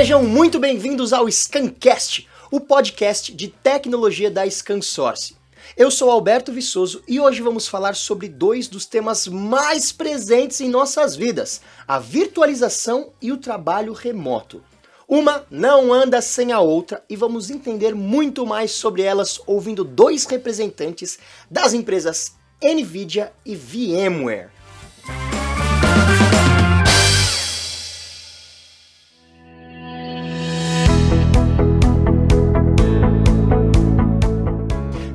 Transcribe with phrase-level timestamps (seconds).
[0.00, 5.36] Sejam muito bem-vindos ao Scancast, o podcast de tecnologia da ScanSource.
[5.76, 10.70] Eu sou Alberto Viçoso e hoje vamos falar sobre dois dos temas mais presentes em
[10.70, 14.64] nossas vidas: a virtualização e o trabalho remoto.
[15.06, 20.24] Uma não anda sem a outra e vamos entender muito mais sobre elas ouvindo dois
[20.24, 21.18] representantes
[21.50, 24.59] das empresas Nvidia e VMware.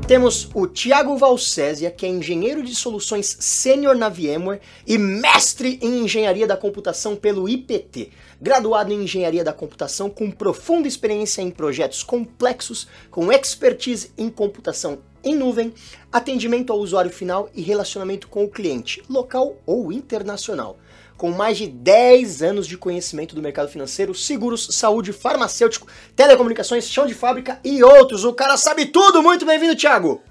[0.08, 6.04] Temos o Thiago Valcésia, que é engenheiro de soluções sênior na VMware e mestre em
[6.04, 8.12] engenharia da computação pelo IPT.
[8.40, 14.99] Graduado em engenharia da computação com profunda experiência em projetos complexos, com expertise em computação
[15.23, 15.73] em nuvem,
[16.12, 20.77] atendimento ao usuário final e relacionamento com o cliente, local ou internacional
[21.18, 27.05] com mais de 10 anos de conhecimento do mercado financeiro, seguros, saúde, farmacêutico, telecomunicações, chão
[27.05, 28.26] de fábrica e outros.
[28.26, 29.24] O cara sabe tudo!
[29.24, 30.21] Muito bem-vindo, Thiago!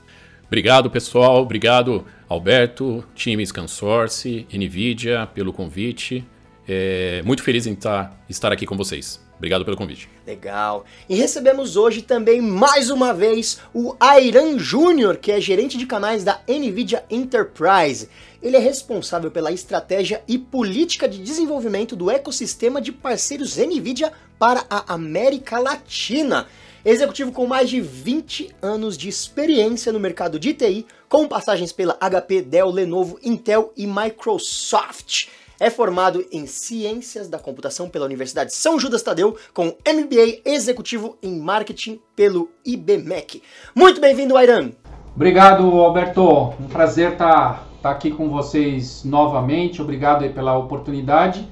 [0.47, 1.43] Obrigado, pessoal.
[1.43, 6.25] Obrigado, Alberto, time Scansource, NVIDIA, pelo convite.
[6.69, 9.24] É, muito feliz em estar, estar aqui com vocês.
[9.45, 10.09] Obrigado pelo convite.
[10.27, 10.87] Legal.
[11.07, 16.25] E recebemos hoje também, mais uma vez, o Airan Júnior, que é gerente de canais
[16.25, 18.09] da NVIDIA Enterprise.
[18.43, 24.65] Ele é responsável pela estratégia e política de desenvolvimento do ecossistema de parceiros NVIDIA para
[24.71, 26.47] a América Latina.
[26.83, 31.99] Executivo com mais de 20 anos de experiência no mercado de TI, com passagens pela
[32.01, 35.27] HP, Dell, Lenovo, Intel e Microsoft.
[35.59, 41.39] É formado em Ciências da Computação pela Universidade São Judas Tadeu, com MBA Executivo em
[41.39, 43.43] Marketing pelo IBMEC.
[43.75, 44.73] Muito bem-vindo, Airan!
[45.15, 46.55] Obrigado, Alberto.
[46.61, 49.81] Um prazer estar tá, tá aqui com vocês novamente.
[49.81, 51.49] Obrigado pela oportunidade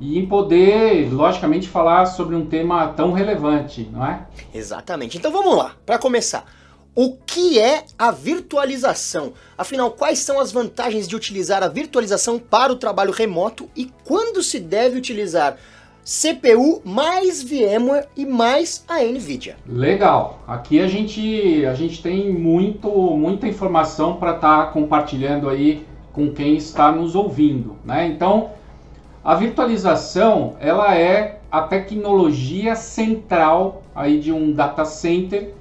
[0.00, 4.26] e em poder, logicamente, falar sobre um tema tão relevante, não é?
[4.54, 5.18] Exatamente.
[5.18, 6.59] Então vamos lá, para começar.
[6.94, 9.32] O que é a virtualização?
[9.56, 14.42] Afinal, quais são as vantagens de utilizar a virtualização para o trabalho remoto e quando
[14.42, 15.56] se deve utilizar
[16.04, 19.56] CPU mais VMware e mais a Nvidia?
[19.68, 20.42] Legal.
[20.48, 26.32] Aqui a gente a gente tem muito muita informação para estar tá compartilhando aí com
[26.32, 28.08] quem está nos ouvindo, né?
[28.08, 28.50] Então,
[29.22, 35.54] a virtualização, ela é a tecnologia central aí de um data center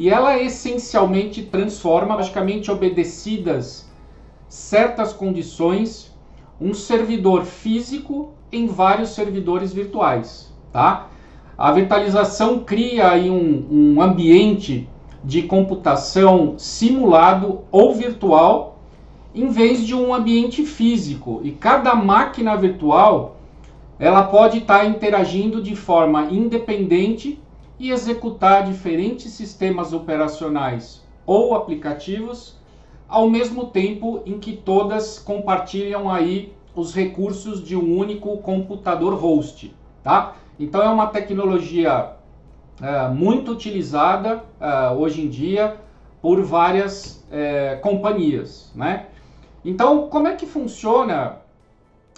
[0.00, 3.86] e ela essencialmente transforma, logicamente obedecidas
[4.48, 6.10] certas condições,
[6.58, 11.08] um servidor físico em vários servidores virtuais, tá?
[11.56, 14.88] A virtualização cria aí um, um ambiente
[15.22, 18.80] de computação simulado ou virtual
[19.34, 21.42] em vez de um ambiente físico.
[21.44, 23.36] E cada máquina virtual
[23.98, 27.38] ela pode estar tá interagindo de forma independente
[27.80, 32.54] e executar diferentes sistemas operacionais ou aplicativos
[33.08, 39.74] ao mesmo tempo em que todas compartilham aí os recursos de um único computador host,
[40.04, 40.34] tá?
[40.58, 42.10] Então é uma tecnologia
[42.82, 45.78] é, muito utilizada é, hoje em dia
[46.20, 49.06] por várias é, companhias, né?
[49.64, 51.39] Então como é que funciona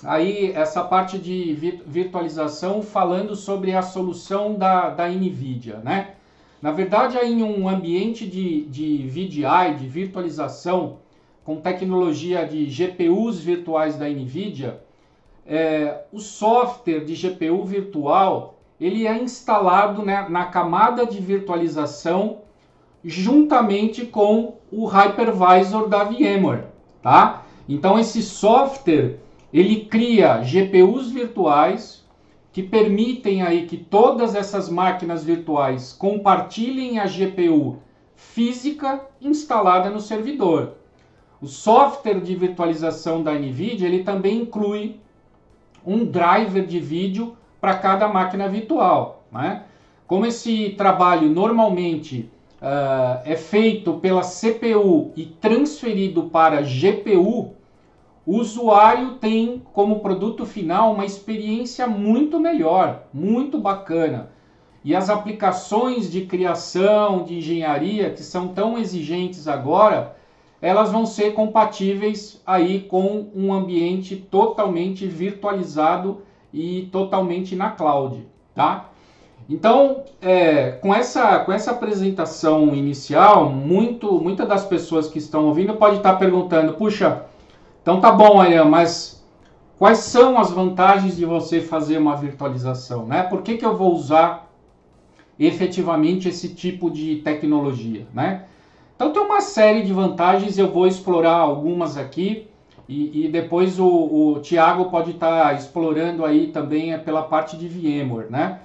[0.05, 1.55] aí essa parte de
[1.87, 6.15] virtualização falando sobre a solução da, da NVIDIA, né?
[6.61, 10.99] Na verdade, aí em um ambiente de, de VDI, de virtualização,
[11.45, 14.81] com tecnologia de GPUs virtuais da NVIDIA,
[15.45, 22.39] é, o software de GPU virtual ele é instalado né, na camada de virtualização
[23.05, 26.67] juntamente com o hypervisor da VMware,
[27.03, 27.45] tá?
[27.69, 29.19] Então esse software
[29.53, 32.03] ele cria GPUs virtuais
[32.53, 37.79] que permitem aí que todas essas máquinas virtuais compartilhem a GPU
[38.15, 40.75] física instalada no servidor.
[41.41, 45.01] O software de virtualização da NVIDIA ele também inclui
[45.85, 49.25] um driver de vídeo para cada máquina virtual.
[49.33, 49.65] Né?
[50.07, 52.31] Como esse trabalho normalmente
[52.61, 57.55] uh, é feito pela CPU e transferido para GPU,
[58.25, 64.31] o usuário tem como produto final uma experiência muito melhor, muito bacana.
[64.85, 70.17] E as aplicações de criação, de engenharia, que são tão exigentes agora,
[70.61, 76.23] elas vão ser compatíveis aí com um ambiente totalmente virtualizado
[76.53, 78.91] e totalmente na cloud, tá?
[79.49, 85.75] Então, é, com, essa, com essa apresentação inicial, muito, muitas das pessoas que estão ouvindo
[85.75, 87.25] pode estar perguntando, puxa,
[87.83, 89.23] então tá bom, Ayan, mas
[89.79, 93.25] quais são as vantagens de você fazer uma virtualização, né?
[93.25, 94.49] Por que, que eu vou usar
[95.39, 98.45] efetivamente esse tipo de tecnologia, né?
[98.95, 102.47] Então tem uma série de vantagens, eu vou explorar algumas aqui
[102.89, 107.57] e, e depois o, o Tiago pode estar tá explorando aí também é pela parte
[107.57, 108.61] de VMware, né?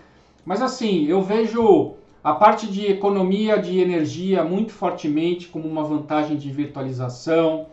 [0.45, 1.93] Mas assim, eu vejo
[2.23, 7.67] a parte de economia de energia muito fortemente como uma vantagem de virtualização,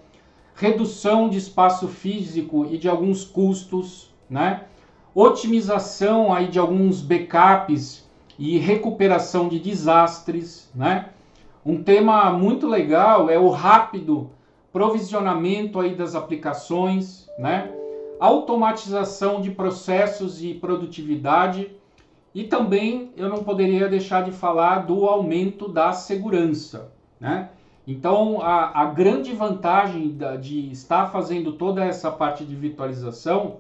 [0.55, 4.65] redução de espaço físico e de alguns custos, né?
[5.15, 8.05] otimização aí de alguns backups
[8.39, 11.11] e recuperação de desastres, né?
[11.65, 14.31] Um tema muito legal é o rápido
[14.73, 17.71] provisionamento aí das aplicações, né?
[18.19, 21.71] Automatização de processos e produtividade
[22.35, 27.51] e também eu não poderia deixar de falar do aumento da segurança, né?
[27.87, 33.57] Então, a, a grande vantagem da, de estar fazendo toda essa parte de virtualização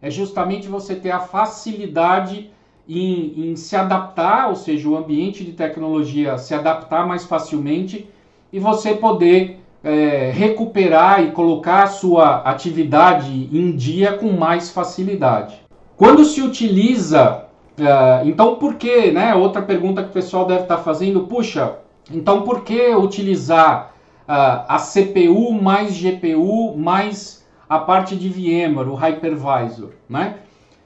[0.00, 2.50] é justamente você ter a facilidade
[2.88, 8.08] em, em, se adaptar, ou seja, o ambiente de tecnologia se adaptar mais facilmente
[8.52, 15.60] e você poder é, recuperar e colocar a sua atividade em dia com mais facilidade.
[15.96, 17.46] Quando se utiliza,
[17.76, 19.34] é, então por que, né?
[19.34, 21.78] Outra pergunta que o pessoal deve estar fazendo, puxa,
[22.10, 23.94] então, por que utilizar
[24.28, 30.36] uh, a CPU mais GPU mais a parte de VMware, o hypervisor, né?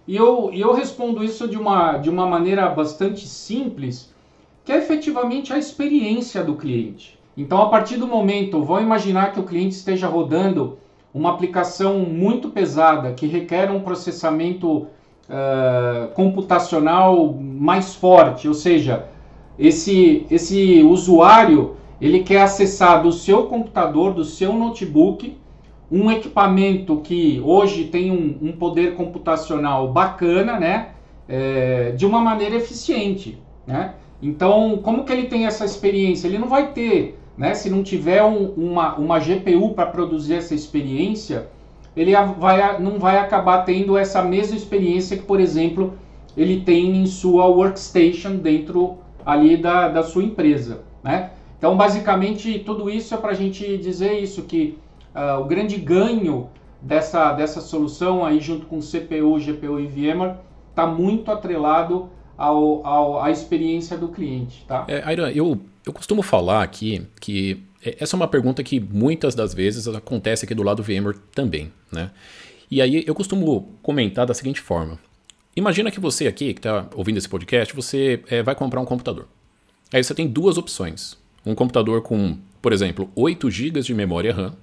[0.06, 4.12] E eu, eu respondo isso de uma, de uma maneira bastante simples,
[4.64, 7.18] que é efetivamente a experiência do cliente.
[7.36, 10.78] Então, a partir do momento, vamos imaginar que o cliente esteja rodando
[11.12, 19.06] uma aplicação muito pesada, que requer um processamento uh, computacional mais forte, ou seja,
[19.60, 25.36] esse, esse usuário ele quer acessar do seu computador, do seu notebook,
[25.92, 30.88] um equipamento que hoje tem um, um poder computacional bacana, né?
[31.28, 33.94] É, de uma maneira eficiente, né?
[34.22, 36.26] Então, como que ele tem essa experiência?
[36.26, 37.54] Ele não vai ter, né?
[37.54, 41.48] Se não tiver um, uma, uma GPU para produzir essa experiência,
[41.94, 45.94] ele vai, não vai acabar tendo essa mesma experiência que, por exemplo,
[46.36, 51.30] ele tem em sua workstation dentro ali da, da sua empresa, né?
[51.58, 54.78] Então, basicamente, tudo isso é para a gente dizer isso, que
[55.14, 56.48] uh, o grande ganho
[56.80, 60.36] dessa, dessa solução aí junto com CPU, GPU e VMware
[60.70, 64.86] está muito atrelado ao, ao, à experiência do cliente, tá?
[64.88, 69.52] É, Airan, eu, eu costumo falar aqui que essa é uma pergunta que muitas das
[69.52, 72.10] vezes acontece aqui do lado do VMware também, né?
[72.70, 74.98] E aí eu costumo comentar da seguinte forma.
[75.56, 79.26] Imagina que você aqui, que está ouvindo esse podcast, você é, vai comprar um computador.
[79.92, 81.18] Aí você tem duas opções.
[81.44, 84.56] Um computador com, por exemplo, 8 GB de memória RAM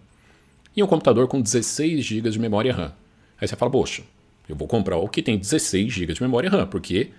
[0.76, 2.94] e um computador com 16 GB de memória RAM.
[3.40, 4.04] Aí você fala, poxa,
[4.48, 7.12] eu vou comprar o que tem 16 GB de memória RAM, porque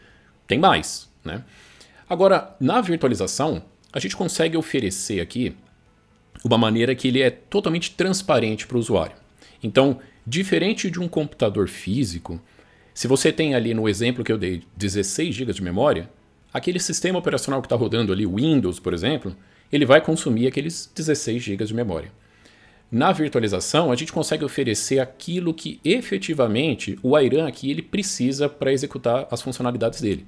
[0.46, 1.44] tem mais, né?
[2.08, 3.62] Agora, na virtualização,
[3.92, 5.54] a gente consegue oferecer aqui
[6.42, 9.16] uma maneira que ele é totalmente transparente para o usuário.
[9.62, 12.40] Então, diferente de um computador físico,
[12.98, 16.10] se você tem ali no exemplo que eu dei 16 GB de memória,
[16.52, 19.36] aquele sistema operacional que está rodando ali, Windows, por exemplo,
[19.70, 22.10] ele vai consumir aqueles 16 GB de memória.
[22.90, 28.73] Na virtualização, a gente consegue oferecer aquilo que efetivamente o Airan aqui ele precisa para
[28.73, 30.26] executar as funcionalidades dele.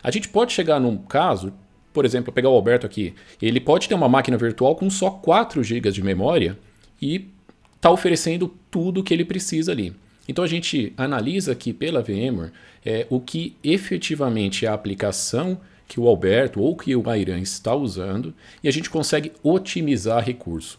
[0.00, 1.52] A gente pode chegar num caso,
[1.92, 5.60] por exemplo, pegar o Alberto aqui, ele pode ter uma máquina virtual com só 4
[5.60, 6.56] GB de memória
[7.02, 7.28] e
[7.74, 9.92] está oferecendo tudo o que ele precisa ali.
[10.28, 12.52] Então a gente analisa aqui pela VMware
[12.84, 17.74] é, o que efetivamente é a aplicação que o Alberto ou que o Airan está
[17.74, 20.78] usando e a gente consegue otimizar recurso.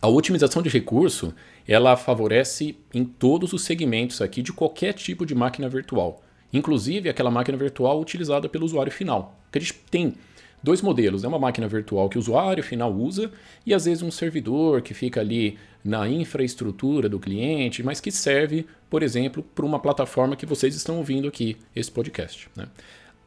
[0.00, 1.34] A otimização de recurso
[1.66, 7.30] ela favorece em todos os segmentos aqui de qualquer tipo de máquina virtual, inclusive aquela
[7.30, 9.38] máquina virtual utilizada pelo usuário final.
[9.52, 10.14] Que a gente tem
[10.62, 11.24] dois modelos.
[11.24, 13.30] É uma máquina virtual que o usuário final usa
[13.64, 18.66] e às vezes um servidor que fica ali na infraestrutura do cliente, mas que serve,
[18.88, 22.48] por exemplo, para uma plataforma que vocês estão ouvindo aqui, esse podcast.
[22.54, 22.66] Né?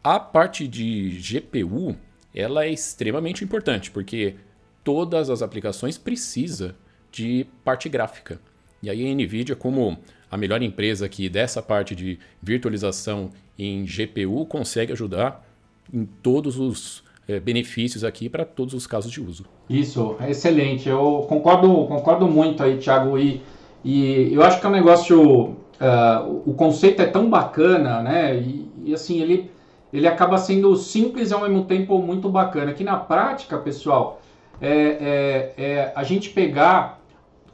[0.03, 1.95] A parte de GPU
[2.33, 4.35] ela é extremamente importante, porque
[4.83, 6.73] todas as aplicações precisam
[7.11, 8.39] de parte gráfica.
[8.81, 9.97] E aí a NVIDIA, como
[10.29, 15.47] a melhor empresa aqui dessa parte de virtualização em GPU, consegue ajudar
[15.93, 19.45] em todos os é, benefícios aqui para todos os casos de uso.
[19.69, 20.89] Isso, é excelente.
[20.89, 23.17] Eu concordo, concordo muito aí, Thiago.
[23.17, 23.41] E,
[23.83, 25.55] e eu acho que é um negócio.
[25.81, 28.37] Uh, o conceito é tão bacana, né?
[28.37, 29.49] E, e, assim, ele,
[29.91, 32.73] ele acaba sendo simples e ao mesmo tempo muito bacana.
[32.73, 34.21] Que na prática, pessoal,
[34.61, 37.01] é, é, é a gente pegar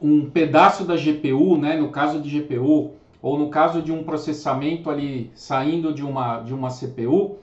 [0.00, 4.88] um pedaço da GPU, né, no caso de GPU, ou no caso de um processamento
[4.88, 7.36] ali saindo de uma, de uma CPU,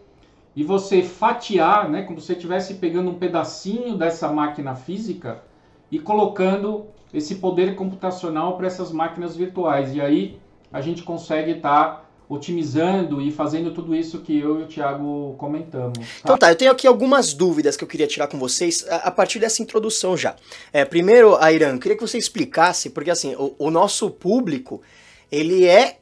[0.57, 5.43] e você fatiar, né, como se você estivesse pegando um pedacinho dessa máquina física
[5.91, 9.95] e colocando esse poder computacional para essas máquinas virtuais.
[9.95, 10.39] E aí
[10.73, 15.35] a gente consegue estar tá otimizando e fazendo tudo isso que eu e o Thiago
[15.37, 15.99] comentamos.
[15.99, 16.05] Tá?
[16.23, 19.37] Então tá, eu tenho aqui algumas dúvidas que eu queria tirar com vocês a, partir
[19.37, 20.35] dessa introdução já.
[20.73, 24.81] É, primeiro, Airan, queria que você explicasse, porque assim, o, o nosso público,
[25.31, 25.99] ele é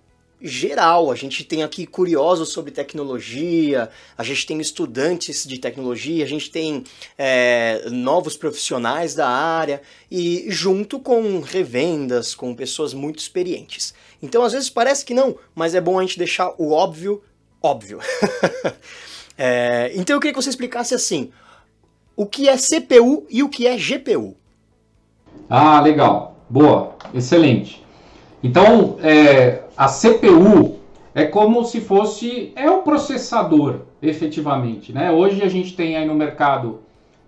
[0.48, 1.12] geral.
[1.12, 6.52] A gente tem aqui curiosos sobre tecnologia, a gente tem estudantes de tecnologia, a gente
[6.52, 6.84] tem
[7.18, 13.94] é, novos profissionais da área e junto com revendas, com pessoas muito experientes.
[14.22, 17.22] Então às vezes parece que não, mas é bom a gente deixar o óbvio
[17.62, 18.00] óbvio.
[19.38, 21.32] é, então eu queria que você explicasse assim,
[22.16, 24.36] o que é CPU e o que é GPU.
[25.50, 26.38] Ah, legal.
[26.50, 27.85] Boa, excelente.
[28.46, 30.76] Então, é, a CPU
[31.16, 34.94] é como se fosse é o processador, efetivamente.
[34.94, 35.12] Né?
[35.12, 36.82] Hoje a gente tem aí no mercado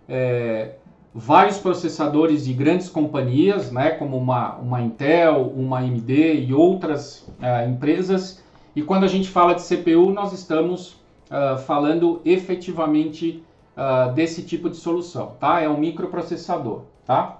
[0.07, 0.73] é,
[1.11, 3.89] vários processadores de grandes companhias, né?
[3.89, 8.43] como uma, uma Intel, uma AMD e outras é, empresas.
[8.75, 10.97] E quando a gente fala de CPU, nós estamos
[11.31, 13.43] uh, falando efetivamente
[13.75, 15.61] uh, desse tipo de solução, tá?
[15.61, 17.39] É um microprocessador, tá?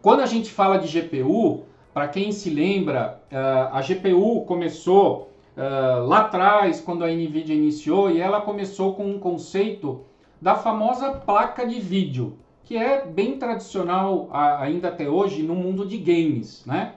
[0.00, 6.06] Quando a gente fala de GPU, para quem se lembra, uh, a GPU começou uh,
[6.06, 10.02] lá atrás, quando a NVIDIA iniciou, e ela começou com um conceito
[10.40, 15.98] da famosa placa de vídeo, que é bem tradicional ainda até hoje no mundo de
[15.98, 16.94] games, né?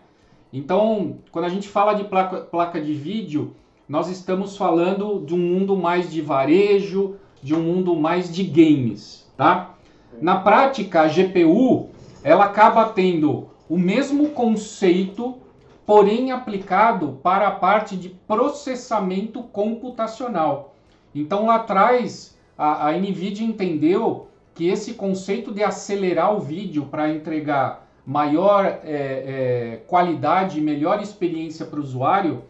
[0.52, 3.56] Então, quando a gente fala de placa, placa de vídeo,
[3.90, 9.28] nós estamos falando de um mundo mais de varejo, de um mundo mais de games,
[9.36, 9.74] tá?
[10.22, 11.90] Na prática, a GPU,
[12.24, 15.38] ela acaba tendo o mesmo conceito,
[15.86, 20.76] porém aplicado para a parte de processamento computacional.
[21.14, 27.10] Então lá atrás a, a NVIDIA entendeu que esse conceito de acelerar o vídeo para
[27.10, 32.44] entregar maior é, é, qualidade e melhor experiência para o usuário,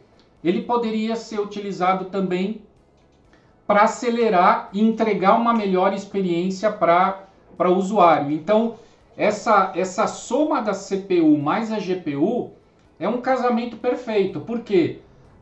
[0.44, 2.62] ele poderia ser utilizado também
[3.66, 7.28] para acelerar e entregar uma melhor experiência para
[7.60, 8.32] o usuário.
[8.32, 8.76] Então,
[9.16, 12.52] essa, essa soma da CPU mais a GPU
[13.00, 14.40] é um casamento perfeito.
[14.40, 15.00] Por quê?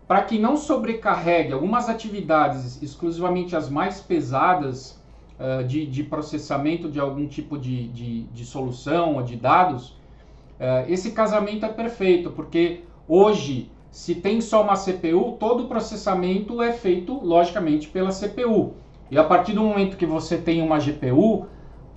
[0.08, 5.00] Para que não sobrecarregue algumas atividades, exclusivamente as mais pesadas
[5.40, 9.92] uh, de, de, processamento de algum tipo de, de, de solução ou de dados,
[10.60, 16.62] uh, esse casamento é perfeito, porque hoje, se tem só uma CPU, todo o processamento
[16.62, 18.74] é feito, logicamente, pela CPU.
[19.10, 21.48] E a partir do momento que você tem uma GPU,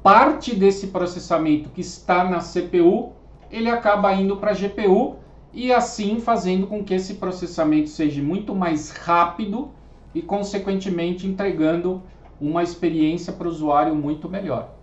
[0.04, 3.14] parte desse processamento que está na CPU,
[3.50, 5.16] ele acaba indo para a GPU
[5.50, 9.72] e assim fazendo com que esse processamento seja muito mais rápido
[10.14, 12.02] e, consequentemente, entregando
[12.38, 14.74] uma experiência para o usuário muito melhor.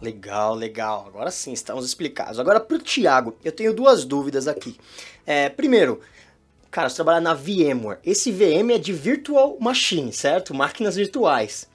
[0.00, 1.04] Legal, legal.
[1.06, 2.38] Agora sim, estamos explicados.
[2.38, 4.78] Agora para o Thiago, eu tenho duas dúvidas aqui.
[5.26, 6.00] É, primeiro,
[6.70, 7.98] cara, você trabalha na VMware.
[8.02, 10.54] Esse VM é de Virtual Machine, certo?
[10.54, 11.68] Máquinas virtuais.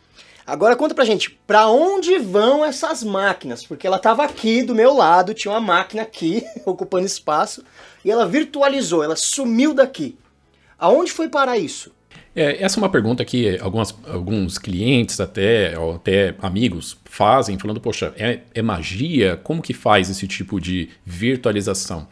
[0.46, 3.64] Agora conta pra gente, pra onde vão essas máquinas?
[3.66, 7.64] Porque ela tava aqui do meu lado, tinha uma máquina aqui, ocupando espaço,
[8.04, 10.18] e ela virtualizou, ela sumiu daqui.
[10.78, 11.92] Aonde foi parar isso?
[12.36, 18.14] É, essa é uma pergunta que algumas, alguns clientes, até, até amigos, fazem, falando, poxa,
[18.18, 19.38] é, é magia?
[19.44, 22.08] Como que faz esse tipo de virtualização?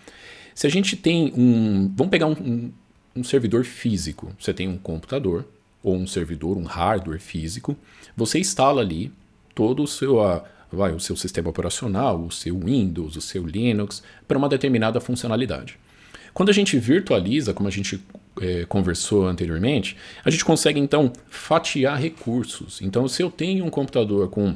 [0.54, 1.90] Se a gente tem um.
[1.96, 2.74] Vamos pegar um, um,
[3.16, 4.34] um servidor físico.
[4.38, 5.46] Você tem um computador,
[5.84, 7.78] ou um servidor, um hardware físico,
[8.16, 9.12] você instala ali
[9.56, 14.04] todo o seu, a, vai, o seu sistema operacional, o seu Windows, o seu Linux,
[14.28, 15.78] para uma determinada funcionalidade.
[16.34, 18.00] Quando a gente virtualiza, como a gente
[18.40, 22.82] é, conversou anteriormente, a gente consegue então fatiar recursos.
[22.82, 24.56] Então, se eu tenho um computador com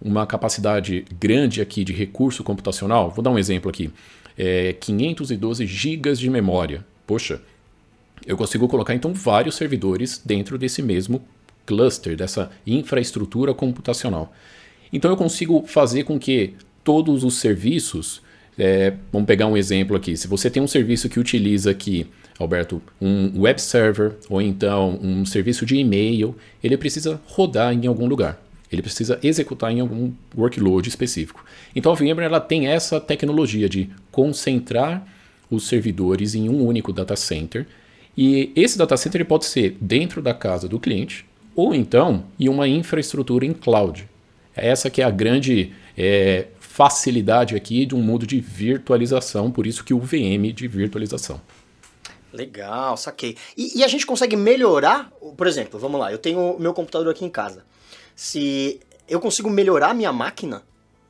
[0.00, 3.90] uma capacidade grande aqui de recurso computacional, vou dar um exemplo aqui,
[4.36, 6.84] é, 512 GB de memória.
[7.06, 7.40] Poxa,
[8.26, 11.22] eu consigo colocar então vários servidores dentro desse mesmo
[11.66, 14.32] cluster, dessa infraestrutura computacional.
[14.92, 18.22] Então eu consigo fazer com que todos os serviços,
[18.58, 22.06] é, vamos pegar um exemplo aqui, se você tem um serviço que utiliza aqui,
[22.38, 28.06] Alberto, um web server ou então um serviço de e-mail, ele precisa rodar em algum
[28.06, 28.40] lugar.
[28.70, 31.44] Ele precisa executar em algum workload específico.
[31.76, 35.06] Então a VMware ela tem essa tecnologia de concentrar
[35.48, 37.66] os servidores em um único data center
[38.16, 42.48] e esse data center ele pode ser dentro da casa do cliente ou então em
[42.48, 44.08] uma infraestrutura em cloud.
[44.54, 49.84] Essa que é a grande é, facilidade aqui de um mundo de virtualização, por isso
[49.84, 51.40] que o VM de virtualização.
[52.32, 53.36] Legal, saquei.
[53.56, 57.24] E, e a gente consegue melhorar, por exemplo, vamos lá, eu tenho meu computador aqui
[57.24, 57.64] em casa.
[58.16, 60.62] Se eu consigo melhorar a minha máquina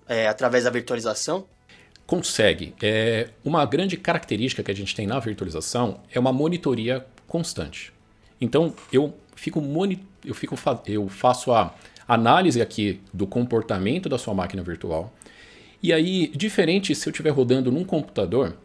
[0.07, 1.47] é, através da virtualização?
[2.07, 2.75] Consegue.
[2.83, 7.93] É, uma grande característica que a gente tem na virtualização é uma monitoria constante.
[8.41, 9.63] Então eu fico
[10.25, 10.57] eu fico
[10.87, 11.75] eu faço a
[12.07, 15.13] análise aqui do comportamento da sua máquina virtual.
[15.83, 18.57] E aí, diferente se eu estiver rodando num computador,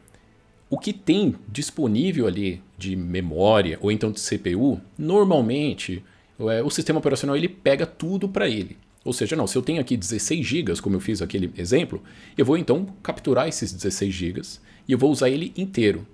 [0.70, 6.04] o que tem disponível ali de memória ou então de CPU, normalmente
[6.40, 8.78] é, o sistema operacional ele pega tudo para ele.
[9.04, 12.04] Ou seja, não, se eu tenho aqui 16 GB, como eu fiz aquele exemplo,
[12.38, 14.42] eu vou então capturar esses 16 GB
[14.88, 16.06] e eu vou usar ele inteiro.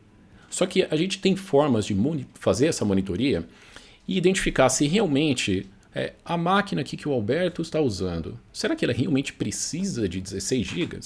[0.50, 1.96] Só que a gente tem formas de
[2.36, 3.46] fazer essa monitoria
[4.08, 8.86] e identificar se realmente é, a máquina aqui que o Alberto está usando, será que
[8.86, 11.00] ela realmente precisa de 16 GB?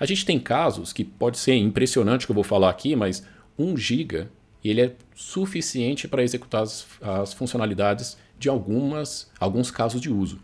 [0.00, 3.24] A gente tem casos que pode ser impressionante que eu vou falar aqui, mas
[3.58, 4.26] 1 GB
[4.64, 10.40] ele é suficiente para executar as, as funcionalidades de algumas, alguns casos de uso.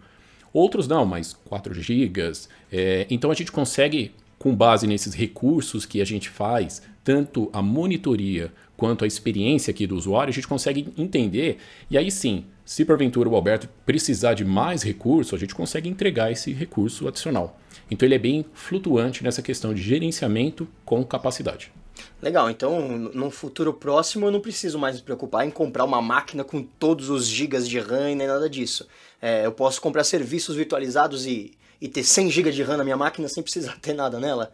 [0.53, 2.33] Outros não, mas 4 GB.
[2.73, 7.63] É, então a gente consegue, com base nesses recursos que a gente faz, tanto a
[7.63, 11.59] monitoria quanto a experiência aqui do usuário, a gente consegue entender.
[11.91, 16.31] E aí sim, se porventura o Alberto precisar de mais recurso, a gente consegue entregar
[16.31, 17.59] esse recurso adicional.
[17.91, 21.73] Então ele é bem flutuante nessa questão de gerenciamento com capacidade.
[22.21, 26.43] Legal, então num futuro próximo eu não preciso mais me preocupar em comprar uma máquina
[26.43, 28.87] com todos os gigas de RAM e nem nada disso.
[29.21, 32.97] É, eu posso comprar serviços virtualizados e, e ter 100 GB de RAM na minha
[32.97, 34.53] máquina sem precisar ter nada nela.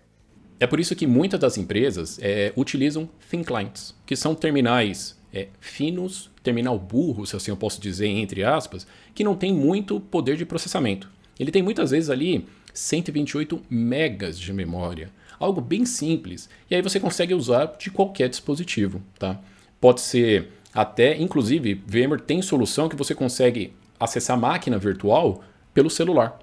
[0.61, 5.49] É por isso que muitas das empresas é, utilizam thin clients, que são terminais é,
[5.61, 10.37] finos, terminal burro, se assim eu posso dizer, entre aspas, que não tem muito poder
[10.37, 11.11] de processamento.
[11.39, 16.49] Ele tem muitas vezes ali 128 megas de memória, algo bem simples.
[16.71, 19.39] E aí você consegue usar de qualquer dispositivo, tá?
[19.81, 25.43] Pode ser até, inclusive, VMware tem solução que você consegue acessar a máquina virtual
[25.73, 26.39] pelo celular,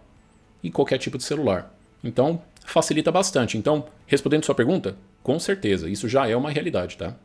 [0.64, 1.74] em qualquer tipo de celular.
[2.04, 3.58] Então, facilita bastante.
[3.58, 7.16] Então, respondendo sua pergunta, com certeza, isso já é uma realidade, tá?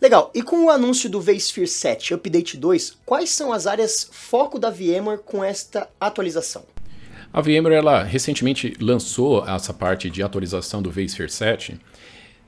[0.00, 0.30] Legal.
[0.34, 4.70] E com o anúncio do vSphere 7 Update 2, quais são as áreas foco da
[4.70, 6.64] VMware com esta atualização?
[7.32, 11.78] A VMware ela recentemente lançou essa parte de atualização do vSphere 7.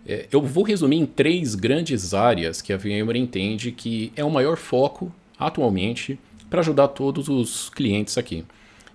[0.05, 4.31] É, eu vou resumir em três grandes áreas que a VMware entende que é o
[4.31, 6.19] maior foco atualmente
[6.51, 8.45] para ajudar todos os clientes aqui.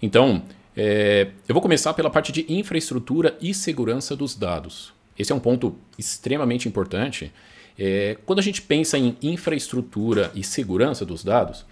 [0.02, 0.44] Então,
[0.76, 4.94] é, eu vou começar pela parte de infraestrutura e segurança dos dados.
[5.18, 7.32] Esse é um ponto extremamente importante.
[7.80, 11.66] É, quando a gente pensa em infraestrutura e segurança dos dados,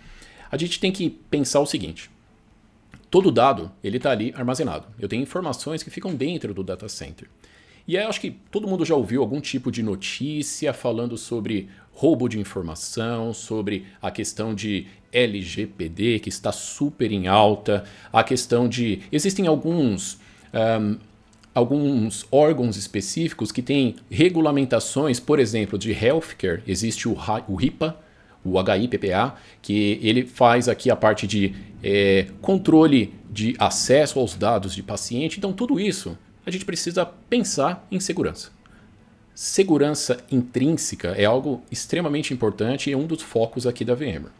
[0.49, 2.09] a gente tem que pensar o seguinte:
[3.09, 4.87] todo dado ele está ali armazenado.
[4.99, 7.27] Eu tenho informações que ficam dentro do data center.
[7.87, 12.27] E aí, acho que todo mundo já ouviu algum tipo de notícia falando sobre roubo
[12.27, 19.01] de informação, sobre a questão de LGPD, que está super em alta, a questão de.
[19.11, 20.19] Existem alguns.
[20.53, 20.97] Um,
[21.53, 27.15] alguns órgãos específicos que têm regulamentações, por exemplo, de healthcare, existe o,
[27.47, 27.97] o HIPAA,
[28.45, 31.53] o HIPPA, que ele faz aqui a parte de
[31.83, 35.37] é, controle de acesso aos dados de paciente.
[35.37, 38.51] Então, tudo isso a gente precisa pensar em segurança.
[39.33, 44.31] Segurança intrínseca é algo extremamente importante e é um dos focos aqui da VMware.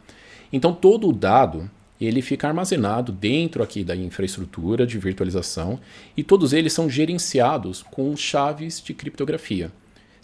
[0.52, 5.80] Então, todo o dado ele fica armazenado dentro aqui da infraestrutura de virtualização
[6.16, 9.72] e todos eles são gerenciados com chaves de criptografia.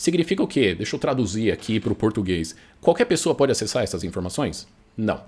[0.02, 0.74] Significa o quê?
[0.74, 2.56] Deixa eu traduzir aqui para o português.
[2.80, 4.66] Qualquer pessoa pode acessar essas informações?
[4.96, 5.22] Não.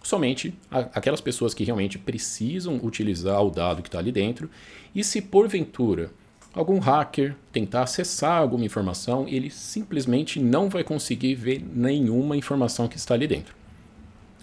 [0.00, 4.48] Somente aquelas pessoas que realmente precisam utilizar o dado que está ali dentro.
[4.94, 6.12] E se porventura
[6.54, 12.96] algum hacker tentar acessar alguma informação, ele simplesmente não vai conseguir ver nenhuma informação que
[12.96, 13.56] está ali dentro.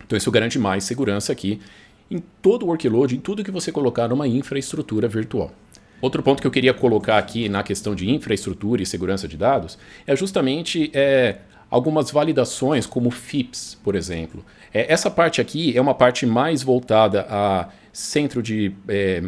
[0.05, 1.61] Então isso garante mais segurança aqui
[2.11, 5.53] em todo o workload, em tudo que você colocar numa infraestrutura virtual.
[6.03, 9.77] Outro ponto que eu queria colocar aqui na questão de infraestrutura e segurança de dados
[10.05, 11.37] é justamente é,
[11.69, 14.43] algumas validações, como FIPS, por exemplo.
[14.73, 19.23] É, essa parte aqui é uma parte mais voltada a centro de é,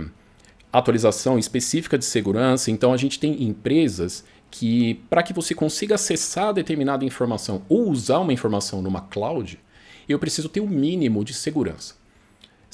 [0.69, 2.69] atualização específica de segurança.
[2.69, 8.19] Então a gente tem empresas que, para que você consiga acessar determinada informação ou usar
[8.19, 9.57] uma informação numa cloud,
[10.09, 11.95] eu preciso ter o um mínimo de segurança.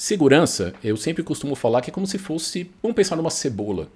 [0.02, 3.86] Segurança, eu sempre costumo falar que é como se fosse, vamos pensar numa cebola.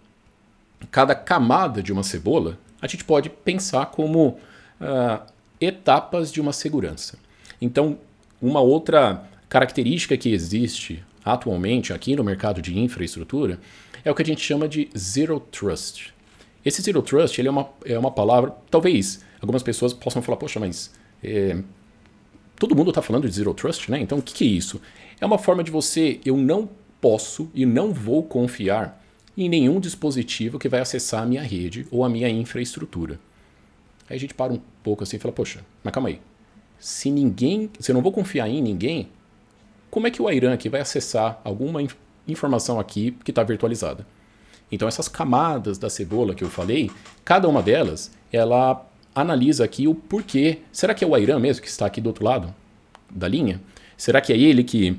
[0.89, 5.27] Cada camada de uma cebola, a gente pode pensar como uh,
[5.61, 7.19] etapas de uma segurança.
[7.61, 7.99] Então,
[8.41, 13.59] uma outra característica que existe atualmente aqui no mercado de infraestrutura
[14.05, 16.15] é o que a gente chama de Zero Trust.
[16.65, 20.61] Esse Zero Trust ele é, uma, é uma palavra, talvez algumas pessoas possam falar, poxa,
[20.61, 21.59] mas é,
[22.57, 23.99] todo mundo está falando de Zero Trust, né?
[23.99, 24.81] Então o que, que é isso?
[25.21, 26.69] É uma forma de você, eu não
[27.01, 29.03] posso e não vou confiar
[29.37, 33.19] em nenhum dispositivo que vai acessar a minha rede ou a minha infraestrutura.
[34.09, 36.21] Aí a gente para um pouco assim e fala, poxa, mas calma aí.
[36.79, 39.09] Se ninguém, se eu não vou confiar em ninguém,
[39.91, 41.81] como é que o Airan aqui vai acessar alguma
[42.29, 44.07] informação aqui que está virtualizada?
[44.71, 46.91] Então essas camadas da cebola que eu falei,
[47.25, 50.59] cada uma delas, ela analisa aqui o porquê.
[50.71, 52.55] Será que é o Airan mesmo que está aqui do outro lado
[53.11, 53.61] da linha?
[53.97, 54.99] Será que é ele que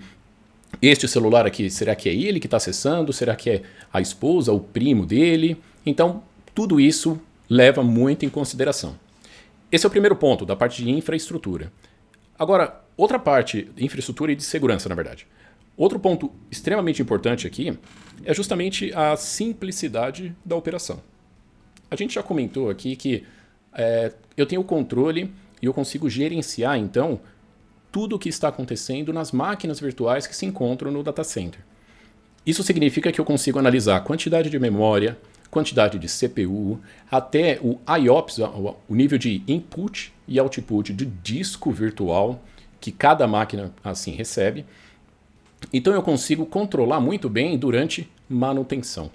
[0.82, 3.14] este celular aqui, será que é ele que está acessando?
[3.14, 5.58] Será que é a esposa, o primo dele?
[5.86, 8.98] Então, tudo isso leva muito em consideração.
[9.72, 11.72] Esse é o primeiro ponto, da parte de infraestrutura.
[12.38, 15.28] Agora, outra parte, infraestrutura e de segurança, na verdade.
[15.76, 17.78] Outro ponto extremamente importante aqui
[18.26, 21.02] é justamente a simplicidade da operação.
[21.90, 23.24] A gente já comentou aqui que
[23.74, 25.32] é, eu tenho o controle
[25.62, 27.20] e eu consigo gerenciar, então,
[27.98, 31.62] tudo o que está acontecendo nas máquinas virtuais que se encontram no data center.
[32.46, 35.18] Isso significa que eu consigo analisar a quantidade de memória,
[35.50, 36.80] quantidade de CPU,
[37.10, 38.38] até o IOPS,
[38.88, 42.40] o nível de input e output de disco virtual
[42.80, 44.64] que cada máquina assim recebe.
[45.74, 49.10] Então eu consigo controlar muito bem durante manutenção.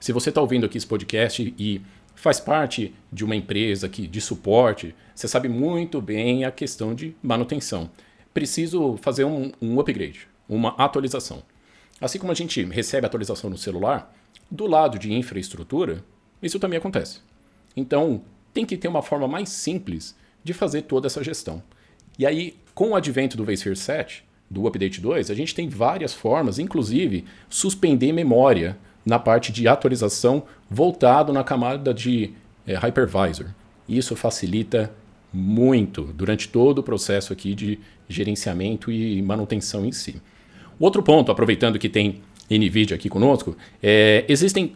[0.00, 1.82] Se você está ouvindo aqui esse podcast e
[2.14, 7.14] faz parte de uma empresa que, de suporte, você sabe muito bem a questão de
[7.22, 7.90] manutenção
[8.32, 11.42] preciso fazer um, um upgrade, uma atualização.
[12.00, 14.14] Assim como a gente recebe atualização no celular,
[14.50, 16.04] do lado de infraestrutura,
[16.42, 17.20] isso também acontece.
[17.76, 21.62] Então, tem que ter uma forma mais simples de fazer toda essa gestão.
[22.18, 26.12] E aí, com o advento do vSphere 7, do Update 2, a gente tem várias
[26.12, 32.34] formas, inclusive suspender memória na parte de atualização voltado na camada de
[32.66, 33.46] é, hypervisor.
[33.88, 34.92] Isso facilita
[35.32, 40.20] muito durante todo o processo aqui de gerenciamento e manutenção em si.
[40.78, 44.74] Outro ponto, aproveitando que tem NVIDIA aqui conosco, é, existem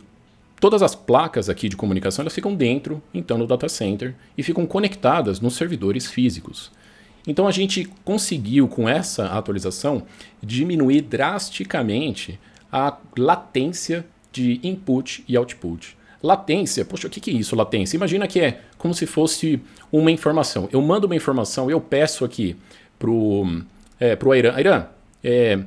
[0.61, 4.67] todas as placas aqui de comunicação, elas ficam dentro, então, do data center e ficam
[4.67, 6.71] conectadas nos servidores físicos.
[7.27, 10.05] Então a gente conseguiu com essa atualização
[10.43, 12.39] diminuir drasticamente
[12.71, 15.97] a latência de input e output.
[16.23, 17.97] Latência, poxa, o que é isso, latência?
[17.97, 19.61] Imagina que é como se fosse
[19.93, 20.69] uma informação.
[20.73, 22.57] Eu mando uma informação, eu peço aqui
[22.99, 23.63] pro,
[24.01, 24.87] é, pro Airan, Airan,
[25.23, 25.59] é,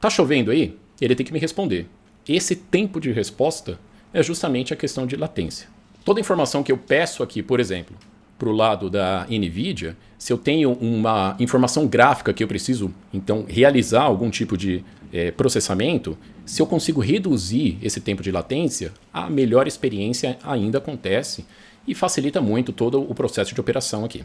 [0.00, 0.76] tá chovendo aí?
[1.00, 1.86] Ele tem que me responder.
[2.28, 3.78] Esse tempo de resposta
[4.12, 5.68] é justamente a questão de latência.
[6.04, 7.96] Toda informação que eu peço aqui, por exemplo,
[8.38, 13.44] para o lado da NVIDIA, se eu tenho uma informação gráfica que eu preciso, então,
[13.46, 16.16] realizar algum tipo de é, processamento,
[16.50, 21.46] se eu consigo reduzir esse tempo de latência, a melhor experiência ainda acontece
[21.86, 24.24] e facilita muito todo o processo de operação aqui.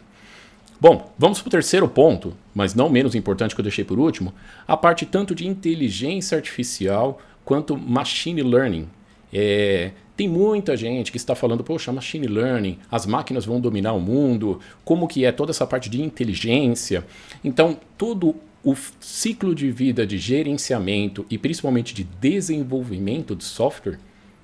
[0.80, 4.34] Bom, vamos para o terceiro ponto, mas não menos importante que eu deixei por último,
[4.66, 8.88] a parte tanto de inteligência artificial quanto machine learning.
[9.32, 14.00] É, tem muita gente que está falando, poxa, machine learning, as máquinas vão dominar o
[14.00, 17.06] mundo, como que é toda essa parte de inteligência.
[17.44, 18.34] Então, todo
[18.66, 23.96] o ciclo de vida de gerenciamento e principalmente de desenvolvimento de software,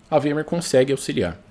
[0.09, 1.43] a VMware consegue auxiliar.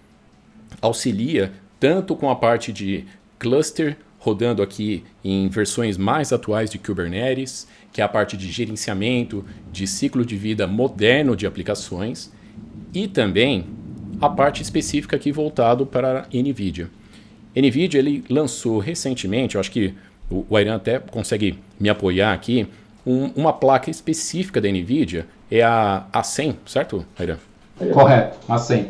[0.82, 3.04] Auxilia tanto com a parte de
[3.38, 9.44] cluster rodando aqui em versões mais atuais de Kubernetes, que é a parte de gerenciamento
[9.70, 12.32] de ciclo de vida moderno de aplicações,
[12.94, 13.66] e também
[14.22, 16.90] a parte específica aqui voltado para a NVIDIA.
[17.54, 19.94] NVIDIA ele lançou recentemente, eu acho que
[20.32, 22.68] o, Airan até consegue me apoiar aqui,
[23.06, 27.38] um, uma placa específica da NVIDIA, é a A100, certo, Airan?
[27.92, 28.88] Correto, A100.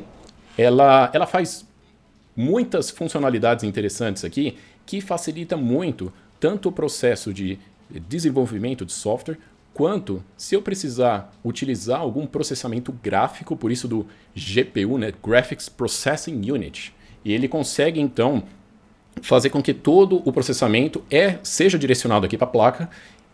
[0.58, 1.66] Ela, ela faz
[2.36, 7.58] muitas funcionalidades interessantes aqui que facilita muito tanto o processo de
[8.08, 9.38] desenvolvimento de software,
[9.74, 16.52] quanto se eu precisar utilizar algum processamento gráfico, por isso do GPU, né, Graphics Processing
[16.52, 18.44] Unit, e ele consegue então
[19.21, 22.89] fazer com que todo o processamento é, seja direcionado aqui para a placa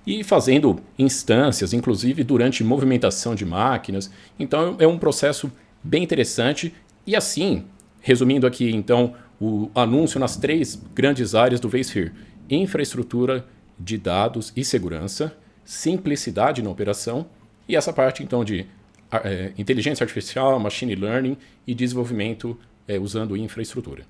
[0.05, 4.09] e fazendo instâncias, inclusive durante movimentação de máquinas.
[4.39, 5.51] Então é um processo
[5.83, 6.73] bem interessante
[7.05, 7.65] e assim,
[8.01, 12.13] resumindo aqui então o anúncio nas três grandes áreas do vSphere:
[12.49, 13.45] infraestrutura
[13.77, 17.27] de dados e segurança, simplicidade na operação
[17.67, 18.65] e essa parte então de
[19.11, 24.03] é, inteligência artificial, machine learning e desenvolvimento é, usando infraestrutura.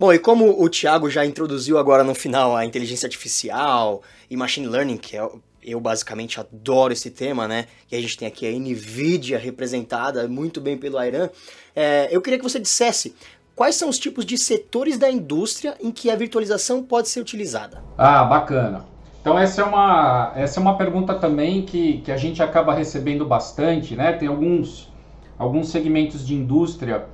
[0.00, 4.66] Bom, e como o Thiago já introduziu agora no final a inteligência artificial e machine
[4.66, 5.28] learning, que é
[5.62, 7.66] eu basicamente adoro esse tema, né?
[7.92, 11.28] E a gente tem aqui a NVIDIA representada muito bem pelo Airan.
[11.76, 13.14] É, eu queria que você dissesse
[13.54, 17.84] quais são os tipos de setores da indústria em que a virtualização pode ser utilizada.
[17.98, 18.86] Ah, bacana.
[19.20, 23.26] Então essa é uma, essa é uma pergunta também que, que a gente acaba recebendo
[23.26, 24.14] bastante, né?
[24.14, 24.90] Tem alguns,
[25.36, 27.04] alguns segmentos de indústria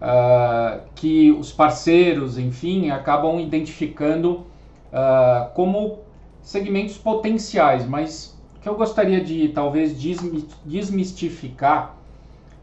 [0.00, 4.44] uh, que os parceiros, enfim, acabam identificando
[4.92, 5.98] uh, como
[6.42, 9.96] segmentos potenciais, mas o que eu gostaria de talvez
[10.64, 11.96] desmistificar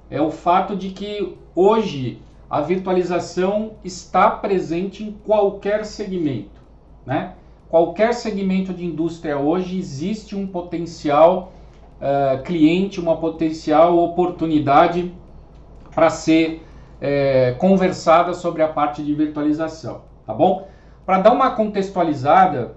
[0.10, 6.62] é o fato de que hoje a virtualização está presente em qualquer segmento,
[7.06, 7.34] né?
[7.70, 11.54] qualquer segmento de indústria hoje existe um potencial
[12.02, 15.14] uh, cliente, uma potencial oportunidade
[15.96, 16.62] para ser
[17.02, 20.68] é, conversada sobre a parte de virtualização, tá bom?
[21.06, 22.76] Para dar uma contextualizada,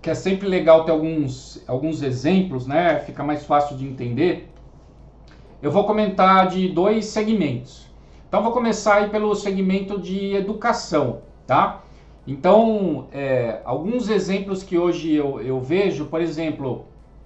[0.00, 3.00] que é sempre legal ter alguns, alguns exemplos, né?
[3.00, 4.50] Fica mais fácil de entender.
[5.60, 7.86] Eu vou comentar de dois segmentos.
[8.28, 11.82] Então vou começar aí pelo segmento de educação, tá?
[12.26, 16.84] Então, é, alguns exemplos que hoje eu, eu vejo, por exemplo,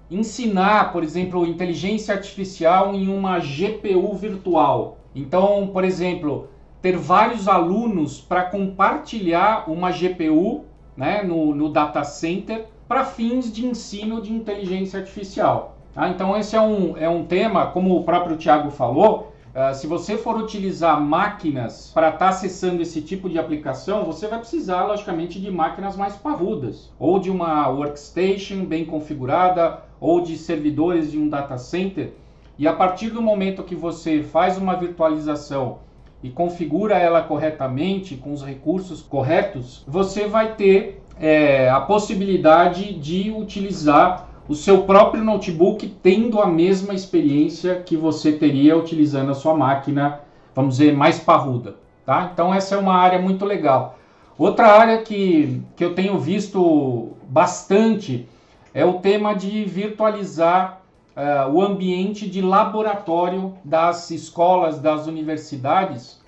[0.09, 4.99] ensinar, por exemplo, inteligência artificial em uma GPU virtual.
[5.15, 6.49] Então, por exemplo,
[6.81, 10.65] ter vários alunos para compartilhar uma GPU
[10.97, 15.77] né, no, no data center para fins de ensino de inteligência artificial.
[15.95, 16.09] Tá?
[16.09, 20.17] Então, esse é um, é um tema, como o próprio Tiago falou, Uh, se você
[20.17, 25.39] for utilizar máquinas para estar tá acessando esse tipo de aplicação, você vai precisar, logicamente,
[25.39, 31.29] de máquinas mais parrudas, ou de uma workstation bem configurada, ou de servidores de um
[31.29, 32.15] data center.
[32.63, 35.79] E a partir do momento que você faz uma virtualização
[36.23, 43.33] e configura ela corretamente, com os recursos corretos, você vai ter é, a possibilidade de
[43.33, 49.57] utilizar o seu próprio notebook tendo a mesma experiência que você teria utilizando a sua
[49.57, 50.21] máquina,
[50.55, 51.75] vamos dizer, mais parruda.
[52.07, 52.31] Tá?
[52.33, 53.99] Então essa é uma área muito legal.
[54.39, 58.29] Outra área que, que eu tenho visto bastante
[58.73, 60.82] é o tema de virtualizar
[61.17, 66.21] uh, o ambiente de laboratório das escolas, das universidades,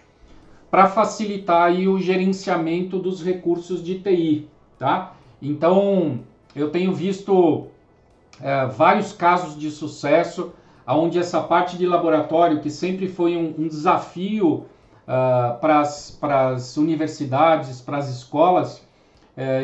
[0.70, 4.48] para facilitar aí o gerenciamento dos recursos de TI.
[4.78, 5.14] Tá?
[5.40, 6.20] Então
[6.54, 7.68] eu tenho visto
[8.40, 10.52] é, vários casos de sucesso,
[10.86, 14.66] onde essa parte de laboratório, que sempre foi um, um desafio
[15.06, 18.84] uh, para as universidades, para as escolas,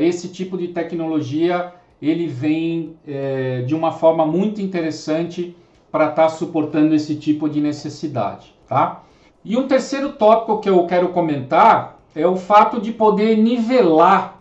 [0.01, 1.73] esse tipo de tecnologia
[2.09, 5.57] ele vem uh, de uma forma muito interessante
[5.91, 8.55] para estar tá suportando esse tipo de necessidade.
[8.69, 9.03] Tá?
[9.45, 14.39] E um terceiro tópico que eu quero comentar é o fato de poder nivelar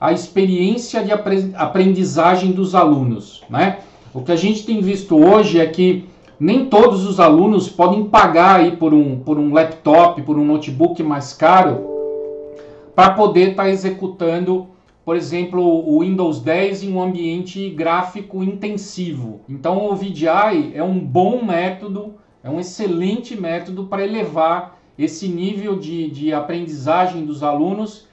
[0.00, 3.42] a experiência de aprendizagem dos alunos.
[3.48, 3.78] Né?
[4.12, 6.06] O que a gente tem visto hoje é que
[6.38, 11.00] nem todos os alunos podem pagar aí por, um, por um laptop, por um notebook
[11.02, 11.86] mais caro,
[12.96, 14.66] para poder estar tá executando,
[15.04, 19.40] por exemplo, o Windows 10 em um ambiente gráfico intensivo.
[19.48, 25.76] Então o VDI é um bom método, é um excelente método para elevar esse nível
[25.76, 28.06] de, de aprendizagem dos alunos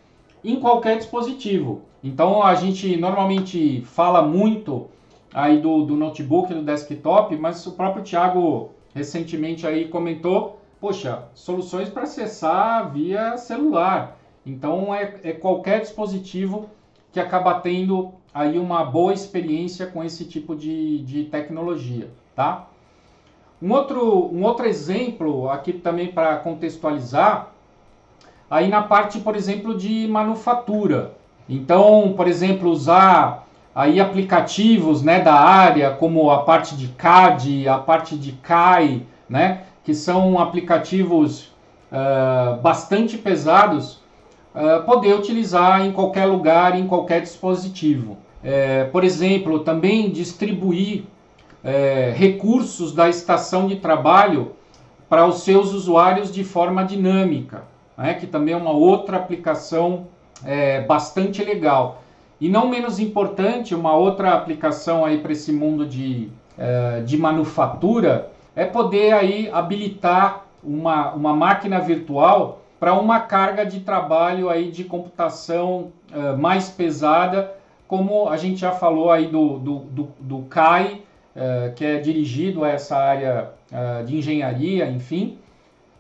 [0.44, 1.82] em qualquer dispositivo.
[2.04, 4.88] Então a gente normalmente fala muito
[5.32, 11.88] aí do, do notebook, do desktop, mas o próprio Thiago recentemente aí comentou, poxa, soluções
[11.88, 14.18] para acessar via celular.
[14.44, 16.70] Então é, é qualquer dispositivo
[17.12, 22.68] que acaba tendo aí uma boa experiência com esse tipo de, de tecnologia, tá?
[23.62, 27.50] Um outro, um outro exemplo aqui também para contextualizar
[28.50, 31.14] aí na parte, por exemplo, de manufatura.
[31.48, 37.78] Então, por exemplo, usar aí aplicativos né, da área, como a parte de CAD, a
[37.78, 41.52] parte de CAI, né, que são aplicativos
[41.92, 43.99] uh, bastante pesados,
[44.56, 48.18] uh, poder utilizar em qualquer lugar, em qualquer dispositivo.
[48.42, 51.04] É, por exemplo, também distribuir
[51.62, 54.54] é, recursos da estação de trabalho
[55.10, 57.64] para os seus usuários de forma dinâmica
[58.00, 60.08] né, que também é uma outra aplicação
[60.46, 62.02] é, bastante legal.
[62.40, 66.30] E não menos importante, uma outra aplicação aí para esse mundo de,
[67.06, 74.50] de manufatura é poder aí habilitar uma, uma máquina virtual para uma carga de trabalho
[74.50, 77.54] aí de computação é, mais pesada,
[77.88, 81.02] como a gente já falou aí do, do, do, do CAI,
[81.36, 85.38] é, que é dirigido a essa área é, de engenharia, enfim,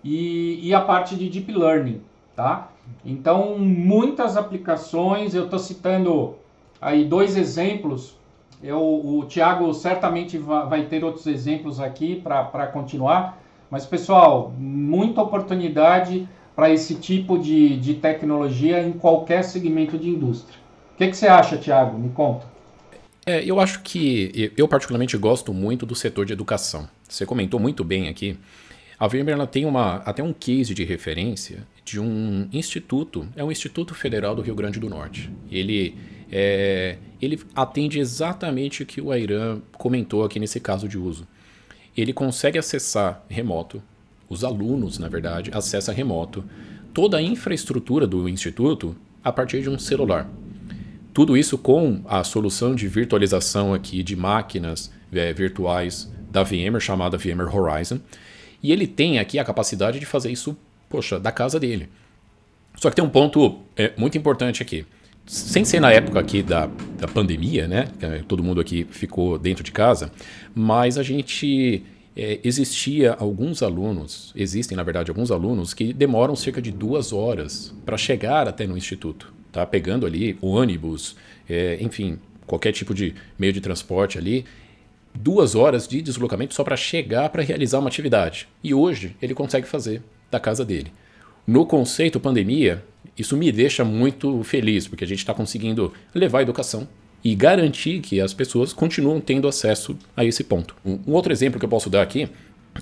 [0.03, 2.01] e, e a parte de deep learning,
[2.35, 2.69] tá?
[3.05, 6.35] Então, muitas aplicações, eu estou citando
[6.81, 8.17] aí dois exemplos
[8.61, 13.37] Eu, o Thiago certamente vai ter outros exemplos aqui para continuar.
[13.69, 16.27] Mas, pessoal, muita oportunidade
[16.59, 20.59] para esse tipo de, de tecnologia em qualquer segmento de indústria.
[20.93, 21.97] O que, que você acha, Thiago?
[21.97, 22.45] Me conta.
[23.25, 26.89] É, eu acho que eu particularmente gosto muito do setor de educação.
[27.07, 28.37] Você comentou muito bem aqui.
[28.99, 33.95] A ela tem uma, até um case de referência de um instituto, é um Instituto
[33.95, 35.31] Federal do Rio Grande do Norte.
[35.49, 35.95] Ele,
[36.29, 41.25] é, ele atende exatamente o que o Airan comentou aqui nesse caso de uso.
[41.95, 43.81] Ele consegue acessar remoto,
[44.29, 46.43] os alunos, na verdade, acessam remoto
[46.93, 50.29] toda a infraestrutura do instituto a partir de um celular.
[51.13, 57.17] Tudo isso com a solução de virtualização aqui de máquinas é, virtuais da VMware, chamada
[57.17, 57.99] VMware Horizon.
[58.61, 60.55] E ele tem aqui a capacidade de fazer isso,
[60.87, 61.89] poxa, da casa dele.
[62.75, 64.85] Só que tem um ponto é, muito importante aqui.
[65.25, 67.89] Sem ser na época aqui da, da pandemia, né?
[68.27, 70.11] Todo mundo aqui ficou dentro de casa,
[70.55, 71.83] mas a gente
[72.19, 77.73] é, existia alguns alunos, existem na verdade alguns alunos que demoram cerca de duas horas
[77.85, 79.65] para chegar até no instituto tá?
[79.65, 81.15] Pegando ali ônibus,
[81.49, 84.45] é, enfim, qualquer tipo de meio de transporte ali,
[85.13, 88.47] duas horas de deslocamento só para chegar para realizar uma atividade.
[88.63, 90.91] E hoje ele consegue fazer da casa dele.
[91.45, 92.83] No conceito pandemia,
[93.17, 96.87] isso me deixa muito feliz, porque a gente está conseguindo levar a educação
[97.23, 100.75] e garantir que as pessoas continuam tendo acesso a esse ponto.
[100.85, 102.29] Um, outro exemplo que eu posso dar aqui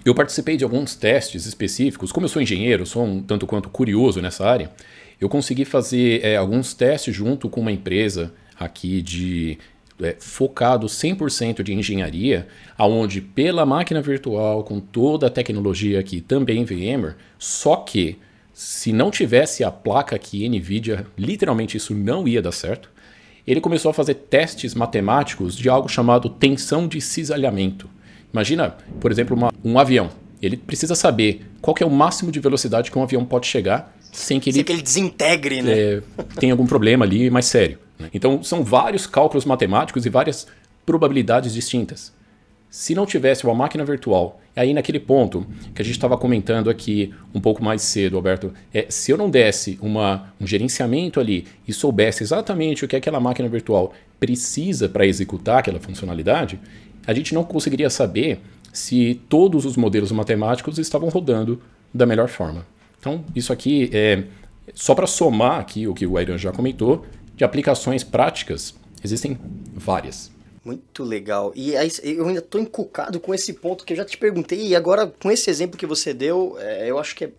[0.05, 2.11] eu participei de alguns testes específicos.
[2.11, 4.71] Como eu sou engenheiro, sou um tanto quanto curioso nessa área,
[5.19, 9.57] eu consegui fazer é, alguns testes junto com uma empresa aqui de
[10.01, 12.47] é, focado 100% de engenharia,
[12.77, 18.17] aonde pela máquina virtual, com toda a tecnologia aqui, também VMware, só que
[18.53, 22.89] se não tivesse a placa aqui NVIDIA, literalmente isso não ia dar certo.
[23.47, 27.89] Ele começou a fazer testes matemáticos de algo chamado tensão de cisalhamento.
[28.33, 30.09] Imagina, por exemplo, uma, um avião.
[30.41, 34.39] Ele precisa saber qual é o máximo de velocidade que um avião pode chegar sem
[34.39, 35.79] que ele, sem que ele desintegre, né?
[35.79, 36.01] É,
[36.39, 37.79] tenha algum problema ali mais sério.
[37.97, 38.09] Né?
[38.13, 40.45] Então, são vários cálculos matemáticos e várias
[40.85, 42.13] probabilidades distintas.
[42.69, 47.13] Se não tivesse uma máquina virtual, aí naquele ponto que a gente estava comentando aqui
[47.33, 51.71] um pouco mais cedo, Alberto, é, se eu não desse uma, um gerenciamento ali e
[51.71, 56.59] soubesse exatamente o que aquela máquina virtual precisa para executar aquela funcionalidade,
[57.05, 58.39] a gente não conseguiria saber
[58.73, 61.61] se todos os modelos matemáticos estavam rodando
[61.93, 62.65] da melhor forma.
[62.99, 64.23] Então, isso aqui é
[64.73, 69.37] só para somar aqui o que o Airan já comentou, de aplicações práticas, existem
[69.73, 70.31] várias.
[70.67, 71.53] Muito legal.
[71.55, 74.75] E aí, eu ainda estou encucado com esse ponto que eu já te perguntei, e
[74.75, 77.29] agora com esse exemplo que você deu, é, eu acho que é,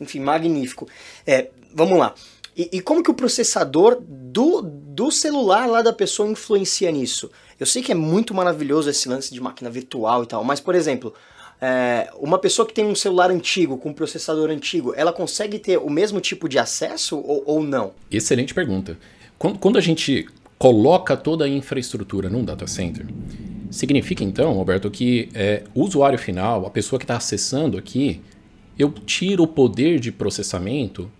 [0.00, 0.86] enfim, magnífico.
[1.26, 2.14] É, vamos lá.
[2.56, 7.32] E, e, como que o processador do, do celular lá da pessoa influencia nisso?
[7.58, 10.76] Eu sei que é muito maravilhoso esse lance de máquina virtual e tal, mas, por
[10.76, 11.12] exemplo,
[11.60, 15.78] é, uma pessoa que tem um celular antigo, com um processador antigo, ela consegue ter
[15.78, 17.92] o mesmo tipo de acesso ou, ou não?
[18.08, 18.96] Excelente pergunta.
[19.36, 20.28] Quando, quando a gente
[20.62, 23.04] coloca toda a infraestrutura num data center,
[23.68, 28.20] significa então, Roberto, que é, o usuário final, a pessoa que está acessando aqui,
[28.78, 31.10] eu tiro o poder de processamento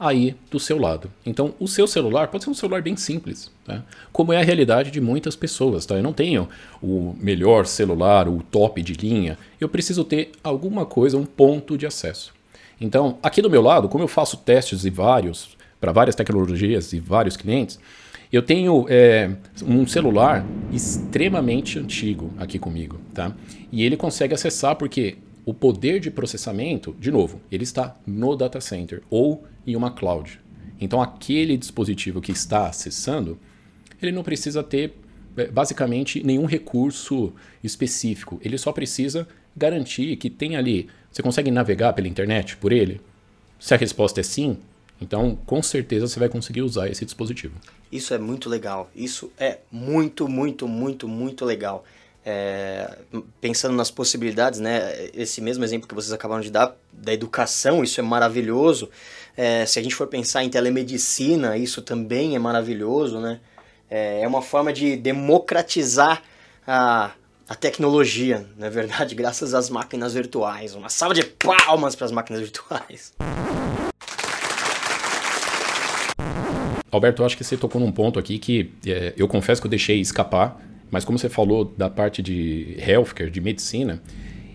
[0.00, 1.08] aí do seu lado.
[1.24, 3.84] Então, o seu celular pode ser um celular bem simples, tá?
[4.12, 5.86] como é a realidade de muitas pessoas.
[5.86, 5.94] Tá?
[5.94, 6.48] Eu não tenho
[6.82, 11.86] o melhor celular, o top de linha, eu preciso ter alguma coisa, um ponto de
[11.86, 12.34] acesso.
[12.80, 16.98] Então, aqui do meu lado, como eu faço testes e vários, para várias tecnologias e
[16.98, 17.78] vários clientes,
[18.32, 19.30] eu tenho é,
[19.66, 23.34] um celular extremamente antigo aqui comigo, tá?
[23.72, 28.60] E ele consegue acessar porque o poder de processamento, de novo, ele está no data
[28.60, 30.38] center ou em uma cloud.
[30.78, 33.38] Então, aquele dispositivo que está acessando,
[34.00, 34.92] ele não precisa ter
[35.36, 37.32] é, basicamente nenhum recurso
[37.64, 38.38] específico.
[38.44, 40.88] Ele só precisa garantir que tem ali.
[41.10, 43.00] Você consegue navegar pela internet por ele?
[43.58, 44.58] Se a resposta é sim,
[45.00, 47.54] então com certeza você vai conseguir usar esse dispositivo.
[47.90, 48.90] Isso é muito legal.
[48.94, 51.84] Isso é muito, muito, muito, muito legal
[52.30, 52.98] é,
[53.40, 55.08] pensando nas possibilidades, né?
[55.14, 58.90] Esse mesmo exemplo que vocês acabaram de dar da educação, isso é maravilhoso.
[59.34, 63.40] É, se a gente for pensar em telemedicina, isso também é maravilhoso, né?
[63.88, 66.22] É, é uma forma de democratizar
[66.66, 67.12] a,
[67.48, 69.14] a tecnologia, não é verdade?
[69.16, 70.74] Graças às máquinas virtuais.
[70.74, 73.14] Uma salva de palmas para as máquinas virtuais.
[76.90, 79.70] Alberto, eu acho que você tocou num ponto aqui que é, eu confesso que eu
[79.70, 84.02] deixei escapar mas como você falou da parte de healthcare, de medicina,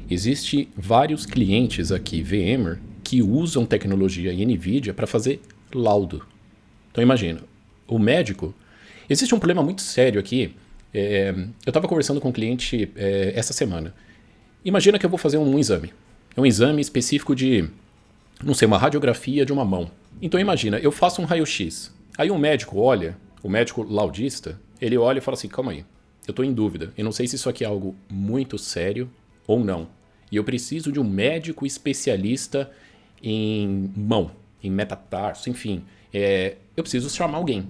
[0.10, 5.40] existe vários clientes aqui, VMware, que usam tecnologia NVIDIA para fazer
[5.74, 6.26] laudo.
[6.92, 7.42] Então imagina,
[7.88, 8.54] o médico...
[9.10, 10.56] Existe um problema muito sério aqui
[10.96, 11.34] É,
[11.66, 13.96] eu estava conversando com um cliente é, essa semana.
[14.64, 15.92] Imagina que eu vou fazer um exame.
[16.38, 17.68] É um exame específico de,
[18.44, 19.90] não sei, uma radiografia de uma mão.
[20.22, 21.92] Então imagina, eu faço um raio-x.
[22.18, 25.86] Aí um médico olha, o médico laudista, ele olha e fala assim: calma aí,
[26.28, 26.94] eu estou em dúvida.
[26.98, 29.10] Eu não sei se isso aqui é algo muito sério
[29.48, 29.88] ou não.
[30.32, 32.72] E eu preciso de um médico especialista
[33.22, 34.32] em mão,
[34.64, 35.84] em metatarso, enfim.
[36.14, 37.68] É, eu preciso chamar alguém.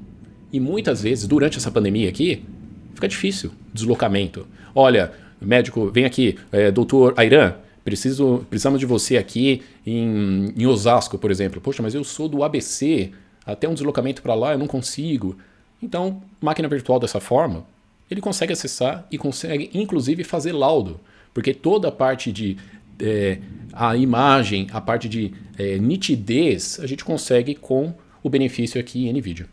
[0.51, 2.45] E muitas vezes, durante essa pandemia aqui,
[2.93, 4.47] fica difícil deslocamento.
[4.75, 11.17] Olha, médico, vem aqui, é, doutor Airan, preciso, precisamos de você aqui em, em Osasco,
[11.17, 11.59] por exemplo.
[11.59, 13.11] Poxa, mas eu sou do ABC,
[13.45, 15.37] até um deslocamento para lá eu não consigo.
[15.81, 17.65] Então, máquina virtual dessa forma,
[18.09, 20.99] ele consegue acessar e consegue inclusive fazer laudo,
[21.33, 22.57] porque toda a parte de
[22.99, 23.39] é,
[23.71, 29.13] a imagem, a parte de é, nitidez, a gente consegue com o benefício aqui em
[29.13, 29.47] NVIDIA.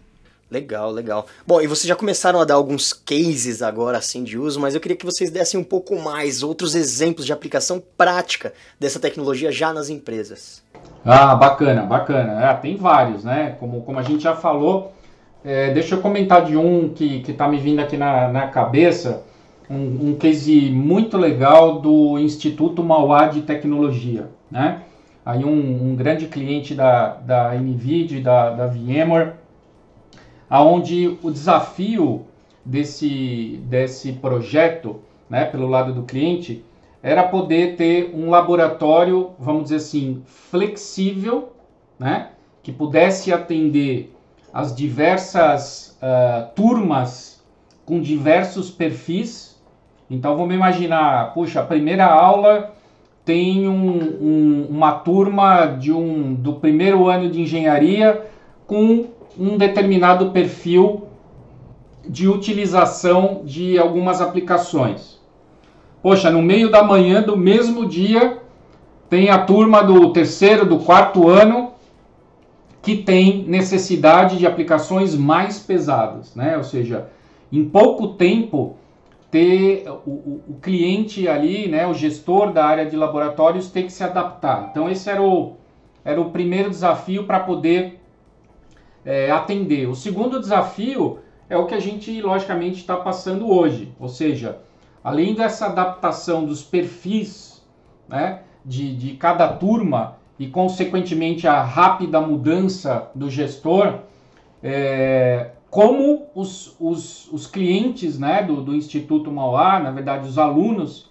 [0.50, 1.26] Legal, legal.
[1.46, 4.80] Bom, e vocês já começaram a dar alguns cases agora assim de uso, mas eu
[4.80, 9.72] queria que vocês dessem um pouco mais outros exemplos de aplicação prática dessa tecnologia já
[9.72, 10.60] nas empresas.
[11.04, 12.44] Ah, bacana, bacana.
[12.44, 13.56] É, tem vários, né?
[13.58, 14.92] Como, como a gente já falou,
[15.44, 19.24] é, deixa eu comentar de um que está me vindo aqui na, na cabeça,
[19.68, 24.82] um, um case muito legal do Instituto Mauá de Tecnologia, né?
[25.24, 29.34] Aí um, um grande cliente da, da NVIDIA, da, da VMware,
[30.48, 32.26] aonde o desafio
[32.64, 36.64] desse, desse projeto, né, pelo lado do cliente,
[37.02, 41.52] era poder ter um laboratório, vamos dizer assim, flexível,
[41.98, 42.30] né,
[42.62, 44.14] que pudesse atender
[44.52, 47.42] as diversas uh, turmas
[47.84, 49.60] com diversos perfis.
[50.10, 52.74] Então vamos imaginar, puxa, a primeira aula
[53.24, 58.26] tem um, um, uma turma de um, do primeiro ano de engenharia
[58.66, 59.06] com
[59.38, 61.06] um determinado perfil
[62.08, 65.19] de utilização de algumas aplicações.
[66.02, 68.38] Poxa, no meio da manhã do mesmo dia
[69.08, 71.72] tem a turma do terceiro, do quarto ano
[72.80, 76.56] que tem necessidade de aplicações mais pesadas, né?
[76.56, 77.08] Ou seja,
[77.52, 78.76] em pouco tempo
[79.30, 84.02] ter o, o, cliente ali, né, o gestor da área de laboratórios tem que se
[84.02, 84.68] adaptar.
[84.70, 85.56] Então esse era o,
[86.04, 88.00] era o primeiro desafio para poder
[89.04, 89.88] é, atender.
[89.88, 94.58] O segundo desafio é o que a gente logicamente está passando hoje, ou seja,
[95.02, 97.62] além dessa adaptação dos perfis
[98.08, 103.98] né, de, de cada turma, e, consequentemente, a rápida mudança do gestor,
[104.62, 111.10] é, como os, os, os, clientes né, do, do, Instituto Mauá, na verdade, os alunos,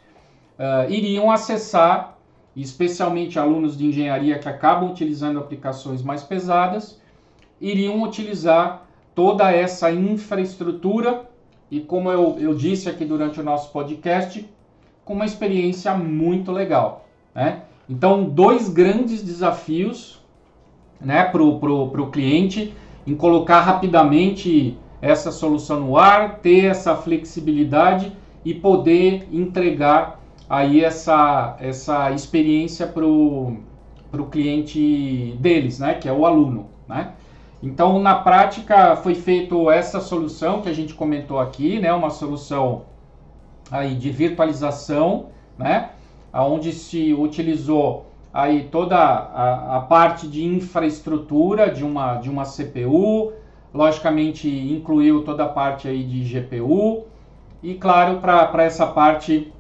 [0.58, 2.18] uh, iriam acessar,
[2.56, 7.00] especialmente alunos de engenharia que acabam utilizando aplicações mais pesadas,
[7.62, 11.29] iriam utilizar toda essa infraestrutura
[11.72, 14.48] e, como eu, eu disse aqui durante o nosso podcast,
[15.06, 17.06] com uma experiência muito legal.
[17.34, 17.64] Né?
[17.88, 20.20] Então, dois grandes desafios
[21.00, 22.74] né, para o pro, pro cliente
[23.06, 28.12] em colocar rapidamente essa solução no ar, ter essa flexibilidade
[28.44, 33.58] e poder entregar aí essa, essa experiência para o
[34.30, 36.68] cliente deles, né, que é o aluno.
[36.88, 37.14] Né?
[37.62, 42.84] Então, na prática, foi feita essa solução que a gente comentou aqui, né, uma solução
[43.70, 45.90] aí de virtualização, né,
[46.34, 53.34] onde se utilizou aí toda a, a, parte de infraestrutura de uma, de uma CPU,
[53.74, 57.06] logicamente incluiu toda a parte aí de GPU
[57.62, 59.52] e claro para essa parte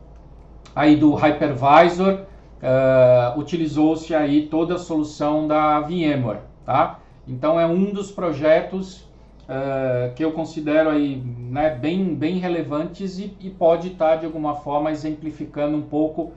[0.75, 2.21] aí do hypervisor
[2.61, 6.99] uh, utilizou-se aí toda a solução da VMware, tá?
[7.29, 9.01] Então é um dos projetos
[9.43, 14.55] uh, que eu considero aí né, bem, bem relevantes e, e pode estar de alguma
[14.55, 16.33] forma exemplificando um pouco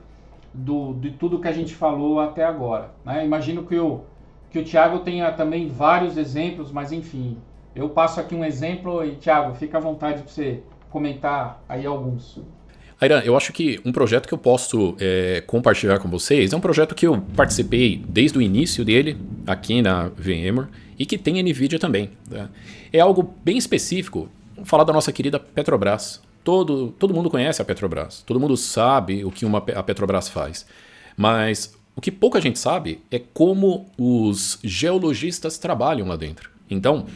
[0.53, 2.91] do, de tudo que a gente falou até agora.
[3.07, 3.25] Né?
[3.25, 4.03] Imagino que o,
[4.51, 7.39] que o Tiago tenha também vários exemplos, mas enfim,
[7.75, 12.39] eu passo aqui um exemplo e, Tiago, fica à vontade para você comentar aí alguns.
[13.03, 16.61] Airan, eu acho que um projeto que eu posso é, compartilhar com vocês é um
[16.61, 21.81] projeto que eu participei desde o início dele aqui na VMware e que tem NVIDIA
[21.81, 22.11] também.
[22.31, 22.49] Tá?
[22.93, 24.29] É algo bem específico.
[24.55, 26.23] Vamos falar da nossa querida Petrobras.
[26.45, 30.65] Todo, todo mundo conhece a Petrobras, todo mundo sabe o que uma, a Petrobras faz.
[31.17, 36.51] Mas o que pouca gente sabe é como os geologistas trabalham lá dentro.
[36.71, 37.07] Então,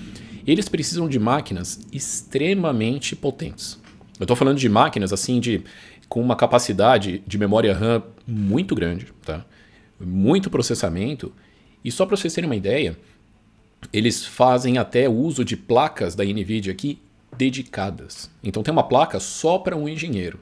[0.45, 3.81] eles precisam de máquinas extremamente potentes.
[4.19, 5.63] Eu estou falando de máquinas assim de
[6.09, 9.45] com uma capacidade de memória RAM muito grande, tá?
[10.01, 11.33] Muito processamento.
[11.85, 12.97] E só para vocês terem uma ideia,
[13.93, 16.99] eles fazem até uso de placas da Nvidia aqui
[17.37, 18.31] dedicadas.
[18.43, 20.41] Então tem uma placa só para um engenheiro.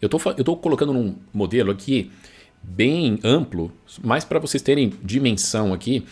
[0.00, 2.10] Eu estou colocando num modelo aqui
[2.60, 6.04] bem amplo, mais para vocês terem dimensão aqui.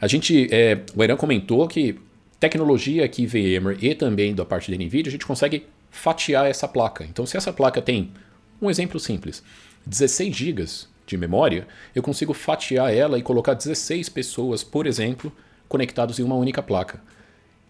[0.00, 1.96] A gente, é, o Irã comentou que
[2.40, 7.04] tecnologia aqui VMware e também da parte da NVIDIA, a gente consegue fatiar essa placa.
[7.04, 8.12] Então se essa placa tem,
[8.60, 9.42] um exemplo simples,
[9.86, 10.64] 16 GB
[11.06, 15.32] de memória, eu consigo fatiar ela e colocar 16 pessoas, por exemplo,
[15.68, 17.00] conectados em uma única placa.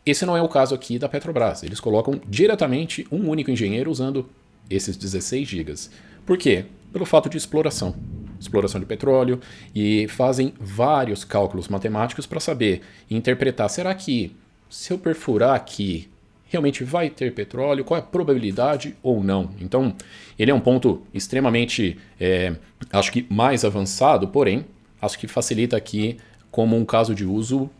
[0.04, 1.62] Esse não é o caso aqui da Petrobras.
[1.62, 4.28] Eles colocam diretamente um único engenheiro usando
[4.70, 5.90] esses 16 gigas.
[6.24, 6.64] Por quê?
[6.92, 7.94] Pelo fato de exploração.
[8.40, 9.40] Exploração de petróleo
[9.74, 14.34] e fazem vários cálculos matemáticos para saber e interpretar: será que
[14.70, 16.08] se eu perfurar aqui
[16.48, 19.50] realmente vai ter petróleo, qual é a probabilidade ou não.
[19.60, 19.94] Então,
[20.38, 22.54] ele é um ponto extremamente, é,
[22.92, 24.64] acho que mais avançado, porém,
[25.00, 26.16] acho que facilita aqui
[26.50, 27.70] como um caso de uso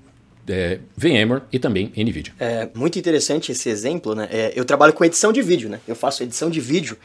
[0.49, 2.32] é, VMware e também NVIDIA.
[2.38, 4.28] É muito interessante esse exemplo, né?
[4.30, 5.80] É, eu trabalho com edição de vídeo, né?
[5.86, 6.96] Eu faço edição de vídeo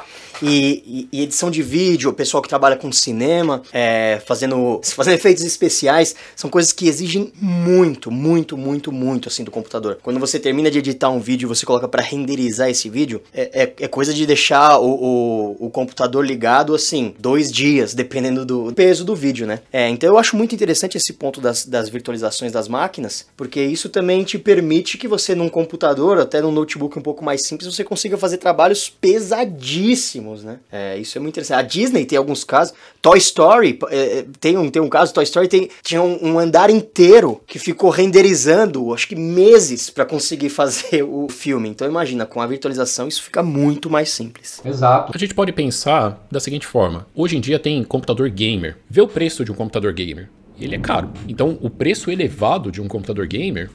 [0.42, 5.14] e, e, e edição de vídeo, o pessoal que trabalha com cinema, é, fazendo, fazendo
[5.14, 10.00] efeitos especiais, são coisas que exigem muito, muito, muito, muito assim do computador.
[10.02, 13.74] Quando você termina de editar um vídeo, você coloca para renderizar esse vídeo, é, é,
[13.80, 19.04] é, coisa de deixar o, o, o, computador ligado assim dois dias, dependendo do peso
[19.04, 19.60] do vídeo, né?
[19.72, 23.90] É, então eu acho muito interessante esse ponto das, das virtualizações das máquinas, porque isso
[23.90, 27.84] também te permite que você num computador, até num notebook um pouco mais simples, você
[27.84, 30.60] consiga fazer trabalhos pesadíssimos, né?
[30.72, 31.60] É, isso é muito interessante.
[31.60, 35.24] A Disney tem alguns casos, Toy Story, é, é tem, um, tem um caso, Toy
[35.24, 40.50] Story tem, tinha um, um andar inteiro que ficou renderizando, acho que meses para conseguir
[40.50, 41.70] fazer o filme.
[41.70, 44.62] Então imagina, com a virtualização isso fica muito mais simples.
[44.64, 45.12] Exato.
[45.14, 48.78] A gente pode pensar da seguinte forma, hoje em dia tem computador gamer.
[48.90, 50.30] Vê o preço de um computador gamer
[50.64, 51.12] ele é caro.
[51.28, 53.70] Então, o preço elevado de um computador gamer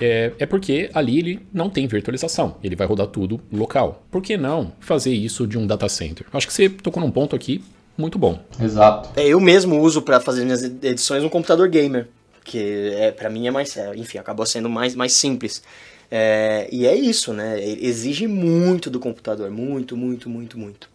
[0.00, 4.04] é, é, porque ali ele não tem virtualização, ele vai rodar tudo local.
[4.10, 6.26] Por que não fazer isso de um data center?
[6.32, 7.62] Acho que você tocou num ponto aqui
[7.96, 8.40] muito bom.
[8.60, 9.10] Exato.
[9.16, 12.08] É, eu mesmo uso para fazer minhas edições um computador gamer,
[12.42, 15.62] que é, para mim é mais, é, enfim, acabou sendo mais, mais simples.
[16.10, 17.58] É, e é isso, né?
[17.60, 20.88] Exige muito do computador, muito, muito, muito, muito.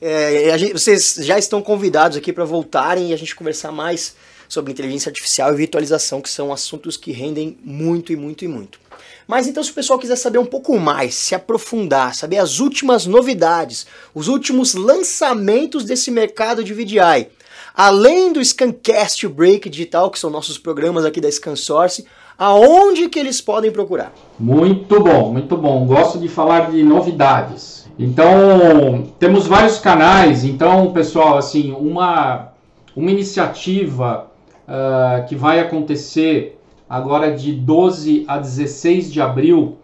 [0.00, 4.14] É, gente, vocês já estão convidados aqui para voltarem e a gente conversar mais
[4.48, 8.78] sobre inteligência artificial e virtualização, que são assuntos que rendem muito e muito e muito.
[9.26, 13.06] Mas então, se o pessoal quiser saber um pouco mais, se aprofundar, saber as últimas
[13.06, 17.28] novidades, os últimos lançamentos desse mercado de VDI,
[17.74, 22.06] além do Scancast Break Digital, que são nossos programas aqui da ScanSource,
[22.38, 24.12] aonde que eles podem procurar?
[24.38, 25.84] Muito bom, muito bom.
[25.86, 27.86] Gosto de falar de novidades.
[27.98, 30.44] Então, temos vários canais.
[30.44, 32.52] Então, pessoal, assim, uma,
[32.94, 34.25] uma iniciativa
[34.66, 36.58] uh, que vai acontecer
[36.88, 39.76] agora de 12 a 16 de abril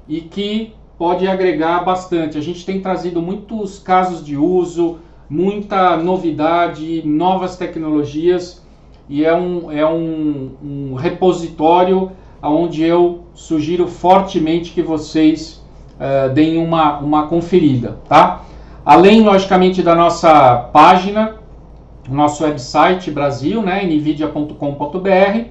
[0.07, 2.39] e que pode agregar bastante.
[2.39, 8.65] A gente tem trazido muitos casos de uso, muita novidade, novas tecnologias
[9.09, 15.58] e é um, é um, um repositório onde eu sugiro fortemente que vocês
[15.99, 18.45] uh, deem uma, uma conferida, tá?
[18.85, 21.37] Além, logicamente, da nossa página,
[22.09, 25.45] nosso website Brasil, né, nvidia.com.br,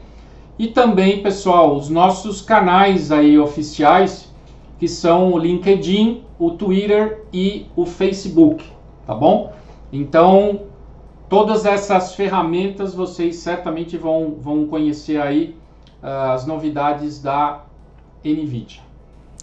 [0.59, 4.33] E também, pessoal, os nossos canais aí oficiais,
[4.79, 8.63] que são o LinkedIn, o Twitter e o Facebook,
[9.05, 9.53] tá bom?
[9.93, 10.61] Então,
[11.29, 15.55] todas essas ferramentas vocês certamente vão, vão conhecer aí
[16.01, 17.61] uh, as novidades da
[18.23, 18.86] NVIDIA.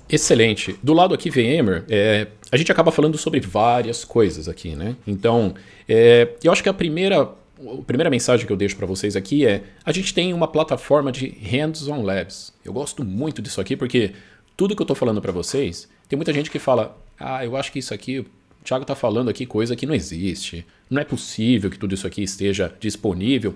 [0.08, 0.78] Excelente.
[0.82, 4.96] Do lado aqui, VMware, é, a gente acaba falando sobre várias coisas aqui, né?
[5.06, 5.54] Então,
[5.88, 9.46] é, eu acho que a primeira, a primeira mensagem que eu deixo para vocês aqui
[9.46, 12.52] é: a gente tem uma plataforma de hands-on labs.
[12.64, 14.12] Eu gosto muito disso aqui porque
[14.56, 17.72] tudo que eu estou falando para vocês, tem muita gente que fala: ah, eu acho
[17.72, 18.26] que isso aqui, o
[18.62, 20.66] Thiago está falando aqui coisa que não existe.
[20.90, 23.54] Não é possível que tudo isso aqui esteja disponível.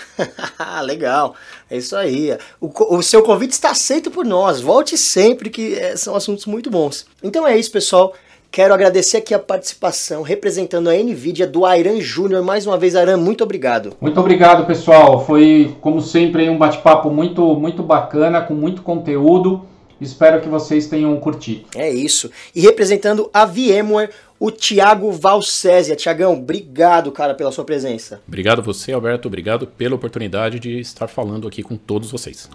[0.82, 1.34] Legal,
[1.70, 2.36] é isso aí.
[2.60, 4.60] O, o, seu convite está aceito por nós.
[4.60, 7.06] Volte sempre, que é, são assuntos muito bons.
[7.22, 8.14] Então é isso, pessoal.
[8.54, 12.40] Quero agradecer aqui a participação, representando a NVIDIA do Airan Júnior.
[12.40, 13.96] Mais uma vez, Airan, muito obrigado.
[14.00, 15.26] Muito obrigado, pessoal.
[15.26, 19.66] Foi, como sempre, um bate-papo muito, muito bacana, com muito conteúdo.
[20.04, 21.64] Espero que vocês tenham curtido.
[21.74, 22.30] É isso.
[22.54, 25.96] E representando a VMware, o Tiago Valcésia.
[25.96, 28.20] Tiagão, obrigado, cara, pela sua presença.
[28.28, 29.28] Obrigado você, Alberto.
[29.28, 32.48] Obrigado pela oportunidade de estar falando aqui com todos vocês.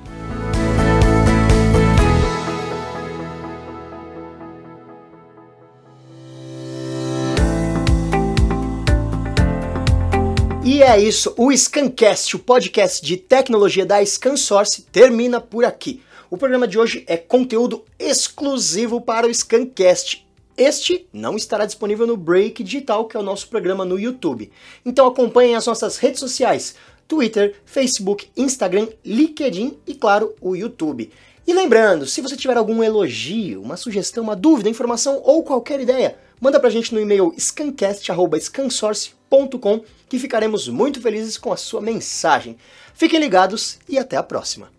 [10.64, 16.02] E é isso, o Scancast, o podcast de tecnologia da ScanSource, termina por aqui.
[16.32, 20.30] O programa de hoje é conteúdo exclusivo para o Scancast.
[20.56, 24.52] Este não estará disponível no Break Digital, que é o nosso programa no YouTube.
[24.86, 26.76] Então acompanhem as nossas redes sociais:
[27.08, 31.12] Twitter, Facebook, Instagram, LinkedIn e, claro, o YouTube.
[31.48, 36.16] E lembrando, se você tiver algum elogio, uma sugestão, uma dúvida, informação ou qualquer ideia,
[36.40, 42.56] manda pra gente no e-mail scancast.scansource.com que ficaremos muito felizes com a sua mensagem.
[42.94, 44.70] Fiquem ligados e até a próxima.